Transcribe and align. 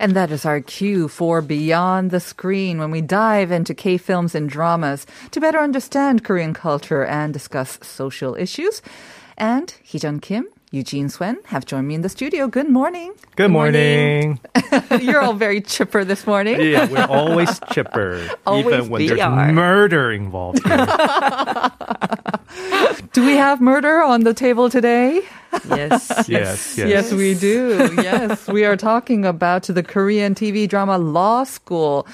And 0.00 0.16
that 0.16 0.30
is 0.30 0.46
our 0.46 0.62
cue 0.62 1.08
for 1.08 1.42
Beyond 1.42 2.10
the 2.10 2.20
Screen 2.20 2.78
when 2.78 2.90
we 2.90 3.02
dive 3.02 3.52
into 3.52 3.74
K 3.74 3.98
films 3.98 4.34
and 4.34 4.48
dramas 4.48 5.06
to 5.30 5.40
better 5.42 5.58
understand 5.58 6.24
Korean 6.24 6.54
culture 6.54 7.04
and 7.04 7.34
discuss 7.34 7.78
social 7.82 8.34
issues. 8.34 8.80
And 9.36 9.74
Heejun 9.86 10.22
Kim, 10.22 10.46
Eugene 10.70 11.10
Swen 11.10 11.36
have 11.46 11.66
joined 11.66 11.86
me 11.86 11.96
in 11.96 12.00
the 12.00 12.08
studio. 12.08 12.48
Good 12.48 12.70
morning. 12.70 13.12
Good 13.36 13.50
morning. 13.50 14.40
You're 15.02 15.20
all 15.20 15.34
very 15.34 15.60
chipper 15.60 16.02
this 16.02 16.26
morning. 16.26 16.58
yeah, 16.62 16.88
we're 16.88 17.04
always 17.04 17.60
chipper, 17.70 18.26
Always 18.46 18.64
even 18.66 18.88
when 18.88 19.06
there's 19.06 19.20
are. 19.20 19.52
murder 19.52 20.12
involved. 20.12 20.62
Do 23.12 23.26
we 23.26 23.36
have 23.36 23.60
murder 23.60 24.00
on 24.02 24.22
the 24.24 24.32
table 24.32 24.70
today? 24.70 25.20
Yes. 25.68 26.08
yes, 26.28 26.78
yes. 26.78 26.88
Yes, 26.88 27.12
we 27.12 27.34
do. 27.34 27.90
Yes, 27.96 28.46
we 28.48 28.64
are 28.64 28.76
talking 28.76 29.24
about 29.24 29.64
the 29.64 29.82
Korean 29.82 30.34
TV 30.34 30.68
drama 30.68 30.96
Law 30.98 31.44
School. 31.44 32.06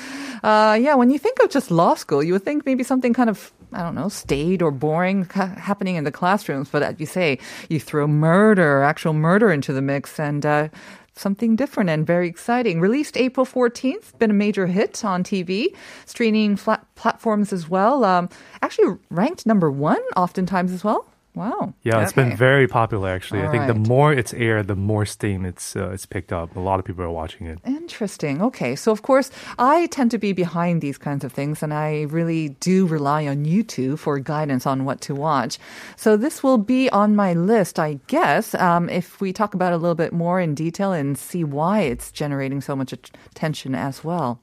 Uh, 0.43 0.79
yeah, 0.81 0.95
when 0.95 1.11
you 1.11 1.19
think 1.19 1.39
of 1.41 1.51
just 1.51 1.71
law 1.71 1.95
school, 1.95 2.23
you 2.23 2.33
would 2.33 2.45
think 2.45 2.65
maybe 2.65 2.83
something 2.83 3.13
kind 3.13 3.31
of 3.31 3.53
I 3.73 3.83
don't 3.83 3.95
know, 3.95 4.09
staid 4.09 4.63
or 4.63 4.71
boring 4.71 5.27
ca- 5.27 5.55
happening 5.57 5.97
in 5.97 6.05
the 6.05 6.13
classrooms. 6.13 6.69
But 6.71 6.83
as 6.83 6.99
you 6.99 7.07
say, 7.07 7.39
you 7.69 7.81
throw 7.81 8.07
murder, 8.07 8.83
actual 8.83 9.13
murder 9.13 9.51
into 9.51 9.73
the 9.73 9.83
mix, 9.83 10.19
and 10.19 10.47
uh, 10.47 10.69
something 11.15 11.57
different 11.57 11.91
and 11.91 12.07
very 12.07 12.29
exciting. 12.29 12.81
Released 12.81 13.17
April 13.17 13.45
14th, 13.45 14.17
been 14.19 14.31
a 14.31 14.35
major 14.35 14.67
hit 14.67 15.05
on 15.05 15.25
TV, 15.25 15.75
streaming 16.05 16.57
flat 16.57 16.87
platforms 16.95 17.53
as 17.53 17.69
well. 17.69 18.05
Um, 18.05 18.29
actually 18.63 18.97
ranked 19.11 19.47
number 19.47 19.71
one 19.71 20.01
oftentimes 20.17 20.73
as 20.73 20.85
well. 20.85 21.07
Wow. 21.37 21.75
Yeah, 21.83 22.01
it's 22.01 22.15
been 22.15 22.35
very 22.35 22.67
popular 22.67 23.11
actually. 23.11 23.43
I 23.43 23.51
think 23.51 23.67
the 23.67 23.75
more 23.75 24.11
it's 24.11 24.33
aired, 24.33 24.69
the 24.69 24.75
more 24.75 25.05
steam 25.05 25.45
it's 25.45 25.77
uh, 25.77 25.91
it's 25.91 26.07
picked 26.07 26.33
up. 26.33 26.57
A 26.57 26.61
lot 26.61 26.79
of 26.79 26.87
people 26.87 27.05
are 27.05 27.11
watching 27.11 27.47
it. 27.47 27.59
Interesting. 27.67 28.41
Okay. 28.41 28.75
So, 28.75 28.91
of 28.91 29.03
course, 29.03 29.31
I 29.59 29.87
tend 29.89 30.11
to 30.13 30.19
be 30.19 30.33
behind 30.33 30.81
these 30.81 30.97
kinds 30.97 31.25
of 31.25 31.33
things, 31.35 31.63
and 31.63 31.75
I 31.75 32.07
really 32.09 32.49
do 32.61 32.87
rely 32.87 33.27
on 33.27 33.45
YouTube 33.45 33.99
for 33.99 34.19
guidance 34.19 34.67
on 34.67 34.87
what 34.87 35.03
to 35.03 35.15
watch. 35.15 35.59
So, 35.97 36.17
this 36.17 36.43
will 36.43 36.57
be 36.57 36.89
on 36.89 37.15
my 37.15 37.35
list, 37.35 37.79
I 37.79 38.01
guess, 38.07 38.55
um, 38.55 38.89
if 38.89 39.21
we 39.21 39.35
talk 39.35 39.53
about 39.53 39.75
it 39.75 39.77
a 39.77 39.79
little 39.79 39.95
bit 39.95 40.15
more 40.15 40.41
in 40.41 40.55
detail 40.55 40.93
and 40.93 41.19
see 41.19 41.45
why 41.45 41.81
it's 41.81 42.11
generating 42.11 42.63
so 42.63 42.75
much 42.75 42.95
attention 42.95 43.75
as 43.75 44.03
well. 44.03 44.41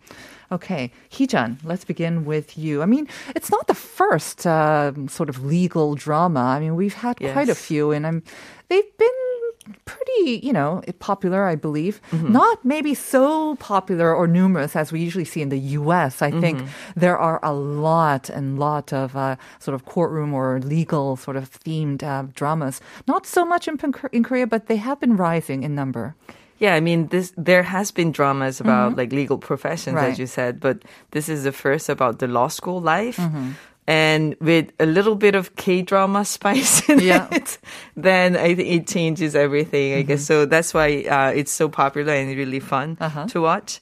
Okay, 0.53 0.91
Heejun, 1.09 1.57
let's 1.63 1.83
begin 1.83 2.25
with 2.25 2.57
you. 2.63 2.83
I 2.83 2.85
mean, 2.85 3.07
it's 3.35 3.49
not 3.49 3.65
the 3.65 3.73
first 3.73 4.45
uh, 4.45 4.93
sort 5.07 5.29
of 5.29 5.43
legal 5.43 5.95
drama. 5.95 6.41
I 6.41 6.59
mean, 6.59 6.75
we've 6.75 6.93
had 6.93 7.17
quite 7.33 7.49
a 7.49 7.55
few, 7.55 7.91
and 7.91 8.05
I'm, 8.05 8.21
they've 8.69 8.97
been 8.99 9.09
pretty, 9.85 10.41
you 10.43 10.53
know, 10.53 10.83
popular, 10.99 11.45
I 11.45 11.55
believe. 11.55 12.01
Mm-hmm. 12.11 12.33
Not 12.33 12.63
maybe 12.63 12.93
so 12.93 13.55
popular 13.55 14.13
or 14.13 14.27
numerous 14.27 14.75
as 14.75 14.91
we 14.91 14.99
usually 14.99 15.25
see 15.25 15.41
in 15.41 15.49
the 15.49 15.63
U.S. 15.81 16.21
I 16.21 16.29
think 16.29 16.59
Mm-hmm. 16.59 16.99
there 16.99 17.17
are 17.17 17.39
a 17.41 17.53
lot 17.53 18.29
and 18.29 18.59
lot 18.59 18.93
of 18.93 19.15
uh, 19.15 19.37
sort 19.59 19.73
of 19.73 19.85
courtroom 19.85 20.33
or 20.35 20.59
legal 20.59 21.15
sort 21.17 21.37
of 21.37 21.49
themed 21.49 22.03
uh, 22.03 22.27
dramas. 22.35 22.79
Not 23.07 23.25
so 23.25 23.43
much 23.43 23.67
in, 23.67 23.79
in 24.11 24.23
Korea, 24.23 24.45
but 24.45 24.67
they 24.67 24.77
have 24.77 24.99
been 24.99 25.15
rising 25.17 25.63
in 25.63 25.73
number. 25.73 26.15
Yeah, 26.59 26.75
I 26.75 26.79
mean, 26.79 27.07
this 27.07 27.33
there 27.35 27.63
has 27.63 27.91
been 27.91 28.11
dramas 28.11 28.61
about 28.61 28.91
mm-hmm. 28.91 28.99
like 28.99 29.11
legal 29.11 29.37
professions, 29.37 29.95
right. 29.95 30.11
as 30.11 30.19
you 30.19 30.27
said, 30.27 30.59
but 30.59 30.83
this 31.11 31.27
is 31.27 31.43
the 31.43 31.51
first 31.51 31.89
about 31.89 32.19
the 32.19 32.27
law 32.27 32.47
school 32.47 32.79
life. 32.79 33.17
Mm-hmm 33.17 33.51
and 33.87 34.35
with 34.39 34.71
a 34.79 34.85
little 34.85 35.15
bit 35.15 35.35
of 35.35 35.55
K 35.55 35.81
drama 35.81 36.25
spice 36.35 36.87
in 36.89 36.99
yeah. 36.99 37.27
it, 37.31 37.57
then 37.95 38.35
I 38.37 38.55
think 38.55 38.69
it 38.69 38.87
changes 38.87 39.35
everything. 39.35 39.91
Mm-hmm. 39.91 39.99
I 39.99 40.01
guess 40.03 40.21
mm-hmm. 40.21 40.43
so. 40.43 40.45
That's 40.45 40.73
why 40.73 41.03
uh, 41.03 41.31
it's 41.35 41.51
so 41.51 41.69
popular 41.69 42.13
and 42.13 42.35
really 42.35 42.59
fun 42.59 42.97
uh-huh. 42.99 43.27
to 43.27 43.41
watch. 43.41 43.81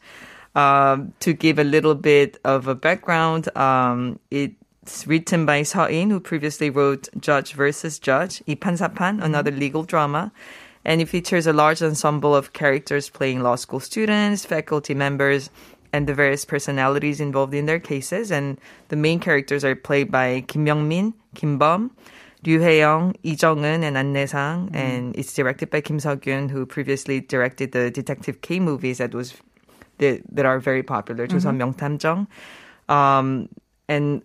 Um, 0.53 1.13
to 1.21 1.31
give 1.31 1.59
a 1.59 1.63
little 1.63 1.95
bit 1.95 2.37
of 2.43 2.67
a 2.67 2.75
background, 2.75 3.55
um, 3.55 4.19
it's 4.31 5.07
written 5.07 5.45
by 5.45 5.61
Seo 5.61 5.89
In, 5.89 6.09
who 6.09 6.19
previously 6.19 6.69
wrote 6.69 7.07
Judge 7.17 7.53
versus 7.53 7.99
Judge, 7.99 8.43
Ipansapan, 8.47 8.95
mm-hmm. 8.95 9.23
another 9.23 9.51
legal 9.51 9.83
drama 9.83 10.31
and 10.85 11.01
it 11.01 11.09
features 11.09 11.47
a 11.47 11.53
large 11.53 11.81
ensemble 11.81 12.35
of 12.35 12.53
characters 12.53 13.09
playing 13.09 13.41
law 13.41 13.55
school 13.55 13.79
students, 13.79 14.45
faculty 14.45 14.93
members, 14.93 15.49
and 15.93 16.07
the 16.07 16.13
various 16.13 16.45
personalities 16.45 17.19
involved 17.19 17.53
in 17.53 17.65
their 17.65 17.79
cases. 17.79 18.31
And 18.31 18.59
the 18.87 18.95
main 18.95 19.19
characters 19.19 19.63
are 19.63 19.75
played 19.75 20.11
by 20.11 20.41
Kim 20.47 20.65
Myung-min, 20.65 21.13
Kim 21.35 21.57
Bum, 21.57 21.91
Ryu 22.45 22.61
Hye-young, 22.61 23.15
Lee 23.23 23.35
Jung-eun, 23.35 23.83
and 23.83 23.97
An 23.97 24.13
Nae-sang. 24.13 24.69
Mm. 24.69 24.75
And 24.75 25.15
it's 25.15 25.33
directed 25.33 25.69
by 25.69 25.81
Kim 25.81 25.99
Seok-yoon, 25.99 26.49
who 26.49 26.65
previously 26.65 27.19
directed 27.19 27.73
the 27.73 27.91
Detective 27.91 28.41
K 28.41 28.59
movies 28.59 28.97
that 28.97 29.13
was 29.13 29.35
that, 29.99 30.21
that 30.31 30.45
are 30.45 30.59
very 30.59 30.81
popular, 30.81 31.27
mm-hmm. 31.27 31.37
조선 31.37 31.57
명탐정. 31.57 32.27
Um, 32.89 33.49
and 33.87 34.23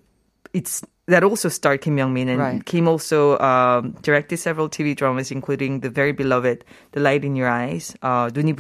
it's 0.55 0.83
that 1.07 1.23
also 1.23 1.49
starred 1.49 1.81
Kim 1.81 1.97
Myung 1.97 2.13
Min, 2.13 2.29
and 2.29 2.39
right. 2.41 2.65
Kim 2.65 2.89
also 2.89 3.39
um, 3.39 3.93
directed 4.03 4.39
several 4.39 4.69
TV 4.69 4.95
dramas, 4.97 5.31
including 5.31 5.81
the 5.81 5.91
very 5.91 6.13
beloved 6.13 6.65
"The 6.93 7.01
Light 7.01 7.25
in 7.25 7.37
Your 7.37 7.49
Eyes," 7.49 7.95
uh, 8.03 8.29
"눈이 8.31 8.55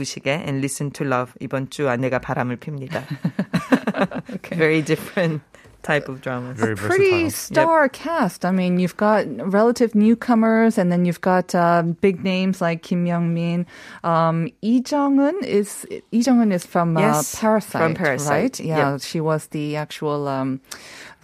and 0.46 0.60
"Listen 0.62 0.90
to 0.92 1.04
Love." 1.04 1.34
이번 1.40 1.70
주 1.70 1.88
아내가 1.88 2.20
바람을 2.20 2.56
핍니다. 2.56 3.02
okay. 4.34 4.56
Very 4.56 4.82
different 4.82 5.42
type 5.86 6.08
of 6.08 6.20
dramas. 6.20 6.58
Very 6.58 6.72
a 6.72 6.76
pretty 6.76 7.30
star 7.30 7.84
yep. 7.84 7.92
cast. 7.92 8.44
I 8.44 8.50
mean, 8.50 8.78
you've 8.78 8.96
got 8.96 9.24
relative 9.38 9.94
newcomers, 9.94 10.78
and 10.78 10.90
then 10.90 11.04
you've 11.04 11.20
got 11.20 11.54
uh, 11.54 11.82
big 12.00 12.22
names 12.24 12.60
like 12.60 12.82
Kim 12.82 13.06
Myung 13.06 13.30
Min. 13.30 13.66
Um, 14.02 14.50
Lee 14.62 14.82
Jung 14.86 15.16
Eun 15.18 15.42
is 15.42 15.86
Lee 15.90 16.22
Jung 16.26 16.42
Eun 16.42 16.52
is 16.52 16.66
from 16.66 16.96
uh, 16.96 17.22
Parasite, 17.38 17.82
from 17.82 17.94
Parasite, 17.94 18.30
right? 18.30 18.60
Yeah, 18.60 18.92
yep. 18.92 19.02
she 19.02 19.20
was 19.20 19.46
the 19.48 19.76
actual 19.76 20.26
um, 20.28 20.60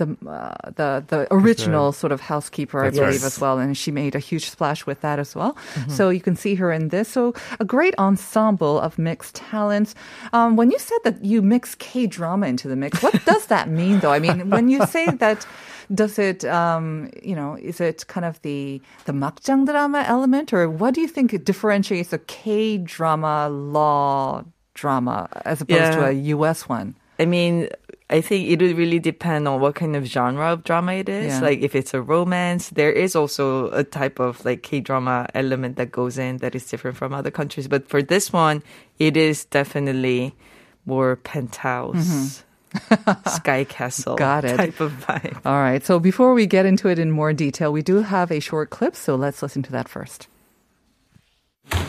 the 0.03 0.29
uh, 0.29 0.71
the 0.75 1.05
the 1.07 1.27
original 1.31 1.93
sort 1.93 2.13
of 2.13 2.21
housekeeper, 2.21 2.85
I 2.85 2.91
believe, 2.91 3.23
right. 3.23 3.31
as 3.31 3.39
well, 3.39 3.59
and 3.59 3.77
she 3.77 3.91
made 3.91 4.15
a 4.15 4.19
huge 4.19 4.51
splash 4.51 4.87
with 4.87 5.01
that 5.01 5.19
as 5.19 5.35
well. 5.35 5.55
Mm-hmm. 5.55 5.91
So 5.91 6.11
you 6.11 6.21
can 6.21 6.37
see 6.37 6.55
her 6.57 6.73
in 6.73 6.89
this. 6.89 7.09
So 7.09 7.35
a 7.61 7.65
great 7.65 7.95
ensemble 7.99 8.81
of 8.81 8.99
mixed 8.99 9.35
talents. 9.37 9.95
Um, 10.33 10.57
when 10.57 10.71
you 10.71 10.79
said 10.79 10.99
that 11.05 11.25
you 11.25 11.43
mix 11.43 11.75
K 11.77 12.07
drama 12.07 12.47
into 12.47 12.69
the 12.69 12.77
mix, 12.77 13.03
what 13.03 13.25
does 13.25 13.47
that 13.47 13.69
mean, 13.81 14.01
though? 14.01 14.13
I 14.13 14.19
mean, 14.19 14.51
when 14.51 14.69
you 14.69 14.85
say 14.87 15.07
that, 15.07 15.47
does 15.95 16.19
it, 16.19 16.45
um, 16.45 17.11
you 17.23 17.37
know, 17.37 17.57
is 17.57 17.81
it 17.81 18.07
kind 18.09 18.25
of 18.25 18.41
the 18.43 18.81
the 19.05 19.13
makjang 19.13 19.67
drama 19.67 20.05
element, 20.07 20.53
or 20.53 20.69
what 20.69 20.95
do 20.95 21.01
you 21.01 21.09
think 21.09 21.45
differentiates 21.45 22.13
a 22.13 22.19
K 22.19 22.79
drama 22.79 23.49
law 23.49 24.45
drama 24.75 25.29
as 25.45 25.61
opposed 25.61 25.93
to 25.93 26.07
a 26.07 26.13
U.S. 26.37 26.69
one? 26.69 26.95
I 27.19 27.25
mean, 27.27 27.69
I 28.12 28.22
think 28.22 28.48
it 28.50 28.62
would 28.62 28.78
really 28.78 29.00
depend 29.00 29.48
on 29.48 29.60
what 29.60 29.76
kind 29.76 29.96
of 29.96 30.06
genre 30.06 30.52
of 30.52 30.64
drama 30.64 30.94
it 30.94 31.10
is. 31.10 31.34
Yeah. 31.34 31.42
Like 31.42 31.60
if 31.60 31.76
it's 31.76 31.94
a 31.94 32.02
romance, 32.02 32.70
there 32.70 32.92
is 32.92 33.16
also 33.16 33.70
a 33.72 33.84
type 33.84 34.20
of 34.20 34.44
like 34.46 34.64
K 34.64 34.80
drama 34.80 35.28
element 35.36 35.76
that 35.76 35.92
goes 35.92 36.18
in 36.18 36.38
that 36.38 36.56
is 36.56 36.66
different 36.66 36.96
from 36.98 37.14
other 37.14 37.32
countries. 37.32 37.68
But 37.68 37.88
for 37.88 38.02
this 38.02 38.32
one, 38.32 38.64
it 39.00 39.18
is 39.18 39.46
definitely 39.46 40.34
more 40.86 41.18
penthouse, 41.18 42.44
sky 43.28 43.66
castle 43.66 44.16
Mm-hmm. 44.16 44.24
Got 44.24 44.46
it. 44.46 44.56
type 44.58 44.80
of 44.80 44.92
vibe. 44.94 45.40
All 45.46 45.60
right. 45.60 45.84
So 45.84 46.00
before 46.00 46.34
we 46.34 46.46
get 46.48 46.66
into 46.66 46.88
it 46.88 47.00
in 47.00 47.12
more 47.12 47.34
detail, 47.34 47.74
we 47.74 47.82
do 47.82 48.02
have 48.04 48.32
a 48.32 48.40
short 48.40 48.70
clip. 48.70 48.96
So 48.96 49.16
let's 49.16 49.42
listen 49.42 49.64
to 49.64 49.72
that 49.72 49.90
first. 49.90 50.28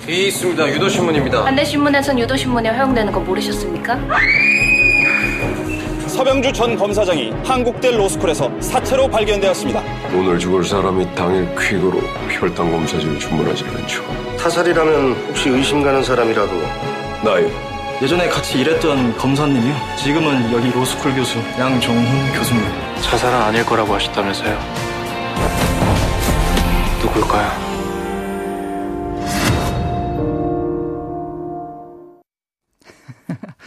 이 0.08 0.28
있습니다. 0.28 0.68
유도신문입니다. 0.74 1.44
반대 1.44 1.64
신문에선 1.64 2.18
유도 2.18 2.34
신문이 2.36 2.66
허용되는 2.68 3.12
거 3.12 3.20
모르셨습니까? 3.20 3.94
서병주 6.13 6.53
전 6.53 6.75
검사장이 6.75 7.31
한국대 7.43 7.89
로스쿨에서 7.89 8.51
사체로 8.61 9.07
발견되었습니다. 9.07 9.81
오늘 10.13 10.37
죽을 10.37 10.63
사람이 10.63 11.07
당일 11.15 11.49
퀵으로 11.55 11.99
혈당 12.29 12.71
검사지를 12.71 13.17
주문하지 13.19 13.65
않죠. 13.65 14.03
타살이라면 14.37 15.13
혹시 15.29 15.49
의심 15.49 15.81
가는 15.83 16.03
사람이라도 16.03 16.53
나요. 17.23 17.49
예전에 17.99 18.29
같이 18.29 18.59
일했던 18.59 19.17
검사님이요. 19.17 19.75
지금은 19.97 20.53
여기 20.53 20.69
로스쿨 20.71 21.15
교수 21.15 21.39
양종훈 21.57 22.31
교수님. 22.33 22.63
자살은 23.01 23.35
아닐 23.35 23.65
거라고 23.65 23.95
하셨다면서요. 23.95 24.59
누굴까요? 27.01 27.82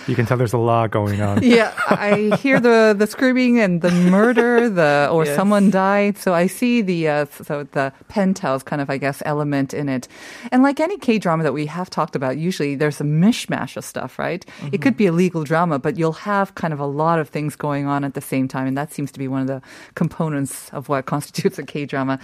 You 0.06 0.14
can 0.14 0.24
tell 0.26 0.36
there's 0.36 0.52
a 0.52 0.58
lot 0.58 0.90
going 0.90 1.20
on. 1.20 1.42
Yeah, 1.56 1.72
I 1.88 2.36
hear 2.42 2.60
the 2.60 2.94
the 2.96 3.06
screaming 3.06 3.58
and 3.60 3.82
the 3.82 3.90
murder, 3.90 4.68
the 4.70 5.08
or 5.10 5.24
Yes. 5.24 5.34
someone 5.36 5.70
died. 5.70 6.16
So 6.18 6.32
I 6.34 6.46
see 6.48 6.82
the 6.82 7.08
uh, 7.08 7.26
so 7.42 7.64
the 7.72 7.92
penthouse 8.08 8.62
kind 8.62 8.80
of 8.82 8.88
I 8.90 8.98
guess 8.98 9.22
element 9.26 9.74
in 9.74 9.88
it. 9.88 10.08
And 10.52 10.62
like 10.62 10.80
any 10.80 10.96
K 10.98 11.18
drama 11.18 11.42
that 11.44 11.52
we 11.52 11.66
have 11.66 11.88
talked 11.90 12.14
about, 12.16 12.36
usually 12.38 12.74
there's 12.76 13.00
a 13.00 13.04
mishmash 13.04 13.76
of 13.76 13.84
stuff, 13.84 14.18
right? 14.18 14.44
It 14.72 14.80
could 14.82 14.96
be 14.96 15.06
a 15.06 15.12
legal 15.12 15.44
drama, 15.44 15.78
but 15.78 15.96
you'll 15.98 16.12
have 16.30 16.54
kind 16.54 16.72
of 16.72 16.80
a 16.80 16.86
lot 16.86 17.18
of 17.18 17.28
things 17.28 17.56
going 17.56 17.86
on 17.86 18.04
at 18.04 18.14
the 18.14 18.20
same 18.20 18.46
time, 18.48 18.66
and 18.66 18.76
that 18.76 18.92
seems 18.92 19.10
to 19.12 19.18
be 19.18 19.28
one 19.28 19.40
of 19.42 19.46
the 19.48 19.60
components 19.94 20.70
of 20.72 20.88
what 20.88 21.06
constitutes 21.14 21.58
a 21.58 21.62
K 21.64 21.84
drama. 21.86 22.18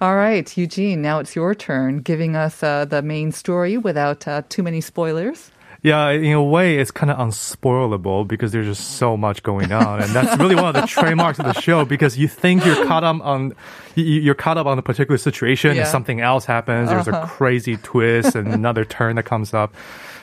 All 0.00 0.14
right, 0.16 0.46
Eugene, 0.56 1.02
now 1.02 1.18
it's 1.18 1.34
your 1.34 1.54
turn, 1.54 1.98
giving 2.00 2.36
us 2.36 2.62
uh, 2.62 2.84
the 2.84 3.02
main 3.02 3.32
story 3.32 3.76
without 3.78 4.26
uh, 4.28 4.42
too 4.48 4.62
many 4.62 4.80
spoilers. 4.80 5.50
Yeah, 5.84 6.08
in 6.10 6.32
a 6.32 6.42
way, 6.42 6.78
it's 6.78 6.90
kind 6.90 7.10
of 7.10 7.18
unspoilable 7.18 8.26
because 8.26 8.52
there's 8.52 8.66
just 8.66 8.96
so 8.96 9.16
much 9.18 9.42
going 9.42 9.70
on, 9.70 10.00
and 10.02 10.10
that's 10.12 10.36
really 10.40 10.54
one 10.54 10.74
of 10.74 10.80
the 10.80 10.86
trademarks 10.88 11.38
of 11.38 11.44
the 11.44 11.52
show. 11.60 11.84
Because 11.84 12.16
you 12.18 12.26
think 12.26 12.64
you're 12.64 12.86
caught 12.86 13.04
up 13.04 13.20
on, 13.22 13.52
you- 13.94 14.04
you're 14.22 14.34
caught 14.34 14.56
up 14.56 14.66
on 14.66 14.78
a 14.78 14.82
particular 14.82 15.18
situation, 15.18 15.76
Yeah. 15.76 15.82
and 15.82 15.88
something 15.90 16.20
else 16.22 16.46
happens. 16.46 16.88
There's 16.88 17.06
Uh-huh. 17.06 17.24
a 17.24 17.26
crazy 17.28 17.76
twist 17.76 18.34
and 18.34 18.48
another 18.60 18.84
turn 18.86 19.16
that 19.16 19.24
comes 19.26 19.52
up. 19.52 19.74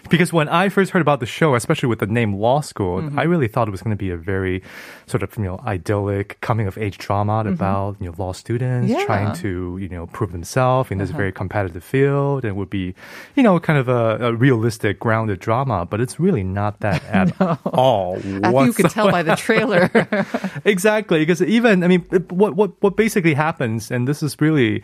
Because 0.09 0.33
when 0.33 0.49
I 0.49 0.69
first 0.69 0.89
heard 0.93 1.01
about 1.03 1.19
the 1.19 1.27
show, 1.27 1.53
especially 1.53 1.87
with 1.87 1.99
the 1.99 2.07
name 2.07 2.33
Law 2.33 2.61
School, 2.61 3.03
Mhm. 3.03 3.19
I 3.19 3.23
really 3.23 3.47
thought 3.47 3.67
it 3.67 3.71
was 3.71 3.83
going 3.83 3.95
to 3.95 4.03
be 4.05 4.09
a 4.09 4.17
very 4.17 4.63
sort 5.05 5.21
of 5.21 5.37
you 5.37 5.43
know 5.43 5.59
idyllic 5.63 6.41
coming 6.41 6.65
of 6.65 6.75
age 6.75 6.97
drama 6.97 7.43
Mhm. 7.45 7.53
about 7.53 7.97
you 7.99 8.07
know 8.07 8.15
law 8.17 8.33
students 8.33 8.89
Yeah. 8.91 9.05
trying 9.05 9.33
to 9.45 9.77
you 9.79 9.87
know 9.89 10.07
prove 10.07 10.31
themselves 10.31 10.89
in 10.89 10.97
this 10.97 11.09
Uh-huh. 11.11 11.17
very 11.19 11.31
competitive 11.31 11.83
field, 11.83 12.43
and 12.45 12.55
would 12.55 12.71
be 12.71 12.95
you 13.35 13.43
know 13.43 13.59
kind 13.59 13.77
of 13.77 13.87
a, 13.89 14.17
a 14.29 14.33
realistic, 14.33 14.99
grounded 14.99 15.39
drama. 15.39 15.50
Drama, 15.51 15.85
but 15.85 15.99
it's 15.99 16.17
really 16.19 16.43
not 16.43 16.79
that 16.79 17.03
at 17.19 17.35
all. 17.65 18.15
I 18.15 18.51
think 18.55 18.67
you 18.67 18.73
can 18.73 18.89
tell 18.89 19.11
by 19.11 19.21
the 19.23 19.35
trailer. 19.35 19.91
exactly, 20.65 21.19
because 21.19 21.41
even 21.43 21.83
I 21.83 21.87
mean, 21.91 22.01
what 22.29 22.55
what 22.55 22.71
what 22.79 22.95
basically 22.95 23.33
happens, 23.35 23.91
and 23.91 24.07
this 24.07 24.23
is 24.23 24.39
really 24.39 24.81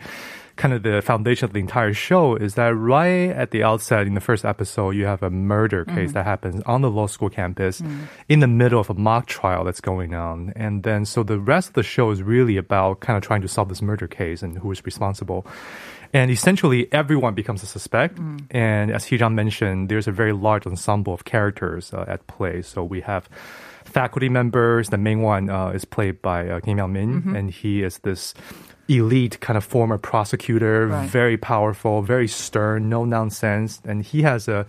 kind 0.56 0.74
of 0.74 0.82
the 0.82 1.00
foundation 1.00 1.44
of 1.46 1.52
the 1.54 1.60
entire 1.60 1.94
show, 1.94 2.34
is 2.34 2.54
that 2.60 2.74
right 2.74 3.30
at 3.30 3.52
the 3.52 3.62
outset 3.62 4.08
in 4.08 4.14
the 4.14 4.20
first 4.20 4.44
episode, 4.44 4.90
you 4.90 5.06
have 5.06 5.22
a 5.22 5.30
murder 5.30 5.84
case 5.86 6.10
Mhm. 6.10 6.14
that 6.14 6.24
happens 6.26 6.60
on 6.66 6.82
the 6.82 6.90
law 6.90 7.06
school 7.06 7.30
campus 7.30 7.80
Mm. 7.80 8.08
in 8.28 8.40
the 8.40 8.48
middle 8.48 8.80
of 8.80 8.90
a 8.90 8.94
mock 9.08 9.26
trial 9.26 9.62
that's 9.64 9.80
going 9.80 10.14
on, 10.14 10.52
and 10.56 10.82
then 10.82 11.04
so 11.06 11.22
the 11.22 11.38
rest 11.38 11.68
of 11.68 11.74
the 11.74 11.84
show 11.86 12.10
is 12.10 12.20
really 12.34 12.56
about 12.58 12.98
kind 13.00 13.16
of 13.16 13.22
trying 13.22 13.40
to 13.46 13.48
solve 13.48 13.68
this 13.70 13.80
murder 13.80 14.08
case 14.08 14.42
and 14.42 14.58
who 14.58 14.68
is 14.72 14.84
responsible. 14.84 15.46
And 16.12 16.30
essentially, 16.30 16.88
everyone 16.92 17.34
becomes 17.34 17.62
a 17.62 17.66
suspect. 17.66 18.16
Mm. 18.16 18.46
And 18.50 18.90
as 18.90 19.04
Heejun 19.06 19.34
mentioned, 19.34 19.88
there's 19.88 20.08
a 20.08 20.12
very 20.12 20.32
large 20.32 20.66
ensemble 20.66 21.12
of 21.12 21.24
characters 21.24 21.92
uh, 21.92 22.04
at 22.08 22.26
play. 22.26 22.62
So 22.62 22.82
we 22.82 23.00
have 23.02 23.28
faculty 23.84 24.28
members. 24.28 24.88
The 24.88 24.98
main 24.98 25.20
one 25.22 25.50
uh, 25.50 25.68
is 25.70 25.84
played 25.84 26.20
by 26.22 26.48
uh, 26.48 26.60
Kim 26.60 26.78
Myung-min, 26.78 27.22
Mhm. 27.22 27.36
and 27.38 27.50
he 27.50 27.82
is 27.82 27.98
this 27.98 28.34
elite 28.88 29.38
kind 29.40 29.56
of 29.56 29.64
former 29.64 29.98
prosecutor, 29.98 30.86
Right. 30.88 31.08
very 31.10 31.36
powerful, 31.36 32.00
very 32.02 32.28
stern, 32.28 32.88
no 32.88 33.04
nonsense, 33.04 33.80
and 33.84 34.02
he 34.02 34.22
has 34.22 34.48
a 34.48 34.64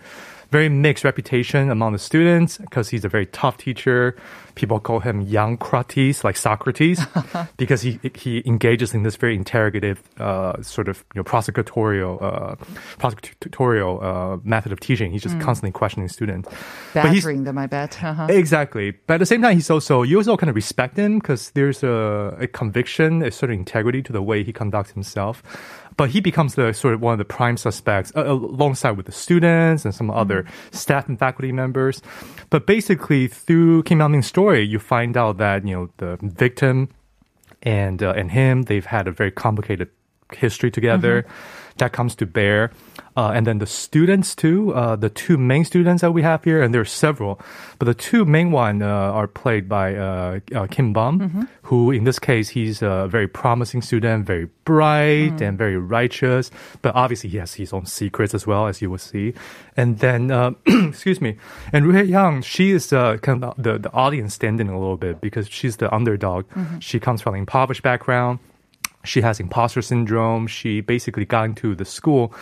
very 0.50 0.68
mixed 0.68 1.04
reputation 1.04 1.70
among 1.70 1.92
the 1.92 1.98
students 1.98 2.58
because 2.58 2.88
he's 2.88 3.04
a 3.04 3.08
very 3.08 3.26
tough 3.26 3.56
teacher. 3.58 4.16
People 4.56 4.80
call 4.80 5.00
him 5.00 5.20
young 5.22 5.56
Krates, 5.56 6.24
like 6.24 6.36
Socrates, 6.36 7.00
because 7.56 7.82
he 7.82 7.98
he 8.14 8.42
engages 8.44 8.92
in 8.92 9.04
this 9.04 9.16
very 9.16 9.34
interrogative 9.36 10.02
uh, 10.18 10.60
sort 10.62 10.88
of 10.88 11.04
you 11.14 11.20
know 11.20 11.24
prosecutorial 11.24 12.20
uh, 12.20 12.56
prosecutorial 12.98 14.02
uh, 14.02 14.38
method 14.44 14.72
of 14.72 14.80
teaching. 14.80 15.10
He's 15.12 15.22
just 15.22 15.30
Mm. 15.30 15.42
constantly 15.42 15.70
questioning 15.72 16.08
students. 16.08 16.48
Badgering 16.92 17.44
them, 17.44 17.56
I 17.56 17.66
bet. 17.66 18.02
Uh-huh. 18.02 18.26
Exactly. 18.28 18.90
But 19.06 19.14
at 19.14 19.18
the 19.20 19.26
same 19.26 19.42
time, 19.42 19.54
he's 19.54 19.70
also, 19.70 20.02
you 20.02 20.16
also 20.18 20.36
kind 20.36 20.50
of 20.50 20.56
respect 20.56 20.96
him 20.98 21.20
because 21.20 21.52
there's 21.52 21.84
a, 21.84 22.36
a 22.40 22.46
conviction, 22.48 23.22
a 23.22 23.30
certain 23.30 23.58
integrity 23.58 24.02
to 24.02 24.12
the 24.12 24.20
way 24.22 24.42
he 24.42 24.52
conducts 24.52 24.90
himself. 24.92 25.42
But 26.00 26.08
he 26.08 26.20
becomes 26.22 26.54
the 26.54 26.72
sort 26.72 26.94
of 26.94 27.02
one 27.02 27.12
of 27.12 27.18
the 27.18 27.26
prime 27.26 27.58
suspects 27.58 28.10
uh, 28.16 28.24
alongside 28.24 28.92
with 28.92 29.04
the 29.04 29.12
students 29.12 29.84
and 29.84 29.94
some 29.94 30.10
other 30.10 30.46
staff 30.70 31.06
and 31.10 31.18
faculty 31.18 31.52
members. 31.52 32.00
But 32.48 32.66
basically, 32.66 33.28
through 33.28 33.82
Kim 33.82 33.98
Myung-min's 33.98 34.26
story, 34.26 34.62
you 34.62 34.78
find 34.78 35.14
out 35.18 35.36
that, 35.36 35.68
you 35.68 35.76
know, 35.76 35.90
the 35.98 36.16
victim 36.22 36.88
and, 37.62 38.02
uh, 38.02 38.14
and 38.16 38.30
him, 38.30 38.62
they've 38.62 38.86
had 38.86 39.08
a 39.08 39.12
very 39.12 39.30
complicated 39.30 39.90
history 40.32 40.70
together 40.70 41.26
that 41.76 41.92
comes 41.92 42.14
to 42.14 42.24
bear. 42.24 42.70
Uh, 43.20 43.32
and 43.36 43.44
then 43.46 43.58
the 43.58 43.66
students 43.66 44.34
too, 44.34 44.72
uh, 44.74 44.96
the 44.96 45.10
two 45.10 45.36
main 45.36 45.62
students 45.64 46.00
that 46.00 46.12
we 46.16 46.22
have 46.22 46.40
here, 46.48 46.62
and 46.64 46.72
there 46.72 46.80
are 46.80 46.94
several, 47.04 47.38
but 47.78 47.84
the 47.84 47.92
two 48.08 48.24
main 48.24 48.48
one 48.50 48.80
uh, 48.80 49.18
are 49.18 49.28
played 49.42 49.68
by 49.68 49.86
uh, 49.94 50.40
uh, 50.56 50.66
Kim 50.74 50.92
Bum, 50.96 51.14
Mhm. 51.20 51.48
who 51.68 51.90
in 51.98 52.04
this 52.04 52.18
case 52.18 52.48
he's 52.56 52.80
a 52.82 53.08
very 53.16 53.28
promising 53.28 53.82
student, 53.82 54.24
very 54.26 54.46
bright 54.64 55.36
Mm. 55.36 55.40
and 55.46 55.58
very 55.58 55.76
righteous, 55.76 56.50
but 56.82 56.94
obviously 57.02 57.28
he 57.34 57.38
has 57.44 57.52
his 57.60 57.72
own 57.76 57.84
secrets 57.84 58.32
as 58.34 58.46
well, 58.46 58.64
as 58.70 58.80
you 58.80 58.88
will 58.90 59.04
see. 59.12 59.34
And 59.76 59.98
then, 59.98 60.30
uh, 60.30 60.52
excuse 60.88 61.20
me, 61.20 61.36
and 61.74 61.84
Rui 61.86 62.04
Yang, 62.16 62.42
she 62.42 62.70
is 62.78 62.90
uh, 62.92 63.18
kind 63.26 63.44
of 63.44 63.52
the, 63.66 63.76
the 63.78 63.92
audience 63.92 64.32
standing 64.34 64.68
a 64.70 64.78
little 64.80 64.96
bit 64.96 65.20
because 65.20 65.46
she's 65.56 65.76
the 65.76 65.88
underdog. 65.94 66.44
Mhm. 66.56 66.80
She 66.80 66.98
comes 66.98 67.20
from 67.22 67.34
an 67.34 67.40
impoverished 67.40 67.82
background 67.82 68.38
she 69.02 69.22
has 69.22 69.40
imposter 69.40 69.80
syndrome. 69.80 70.46
She 70.46 70.82
basically 70.82 71.24
got 71.24 71.44
into 71.48 71.74
the 71.74 71.86
school 71.86 72.34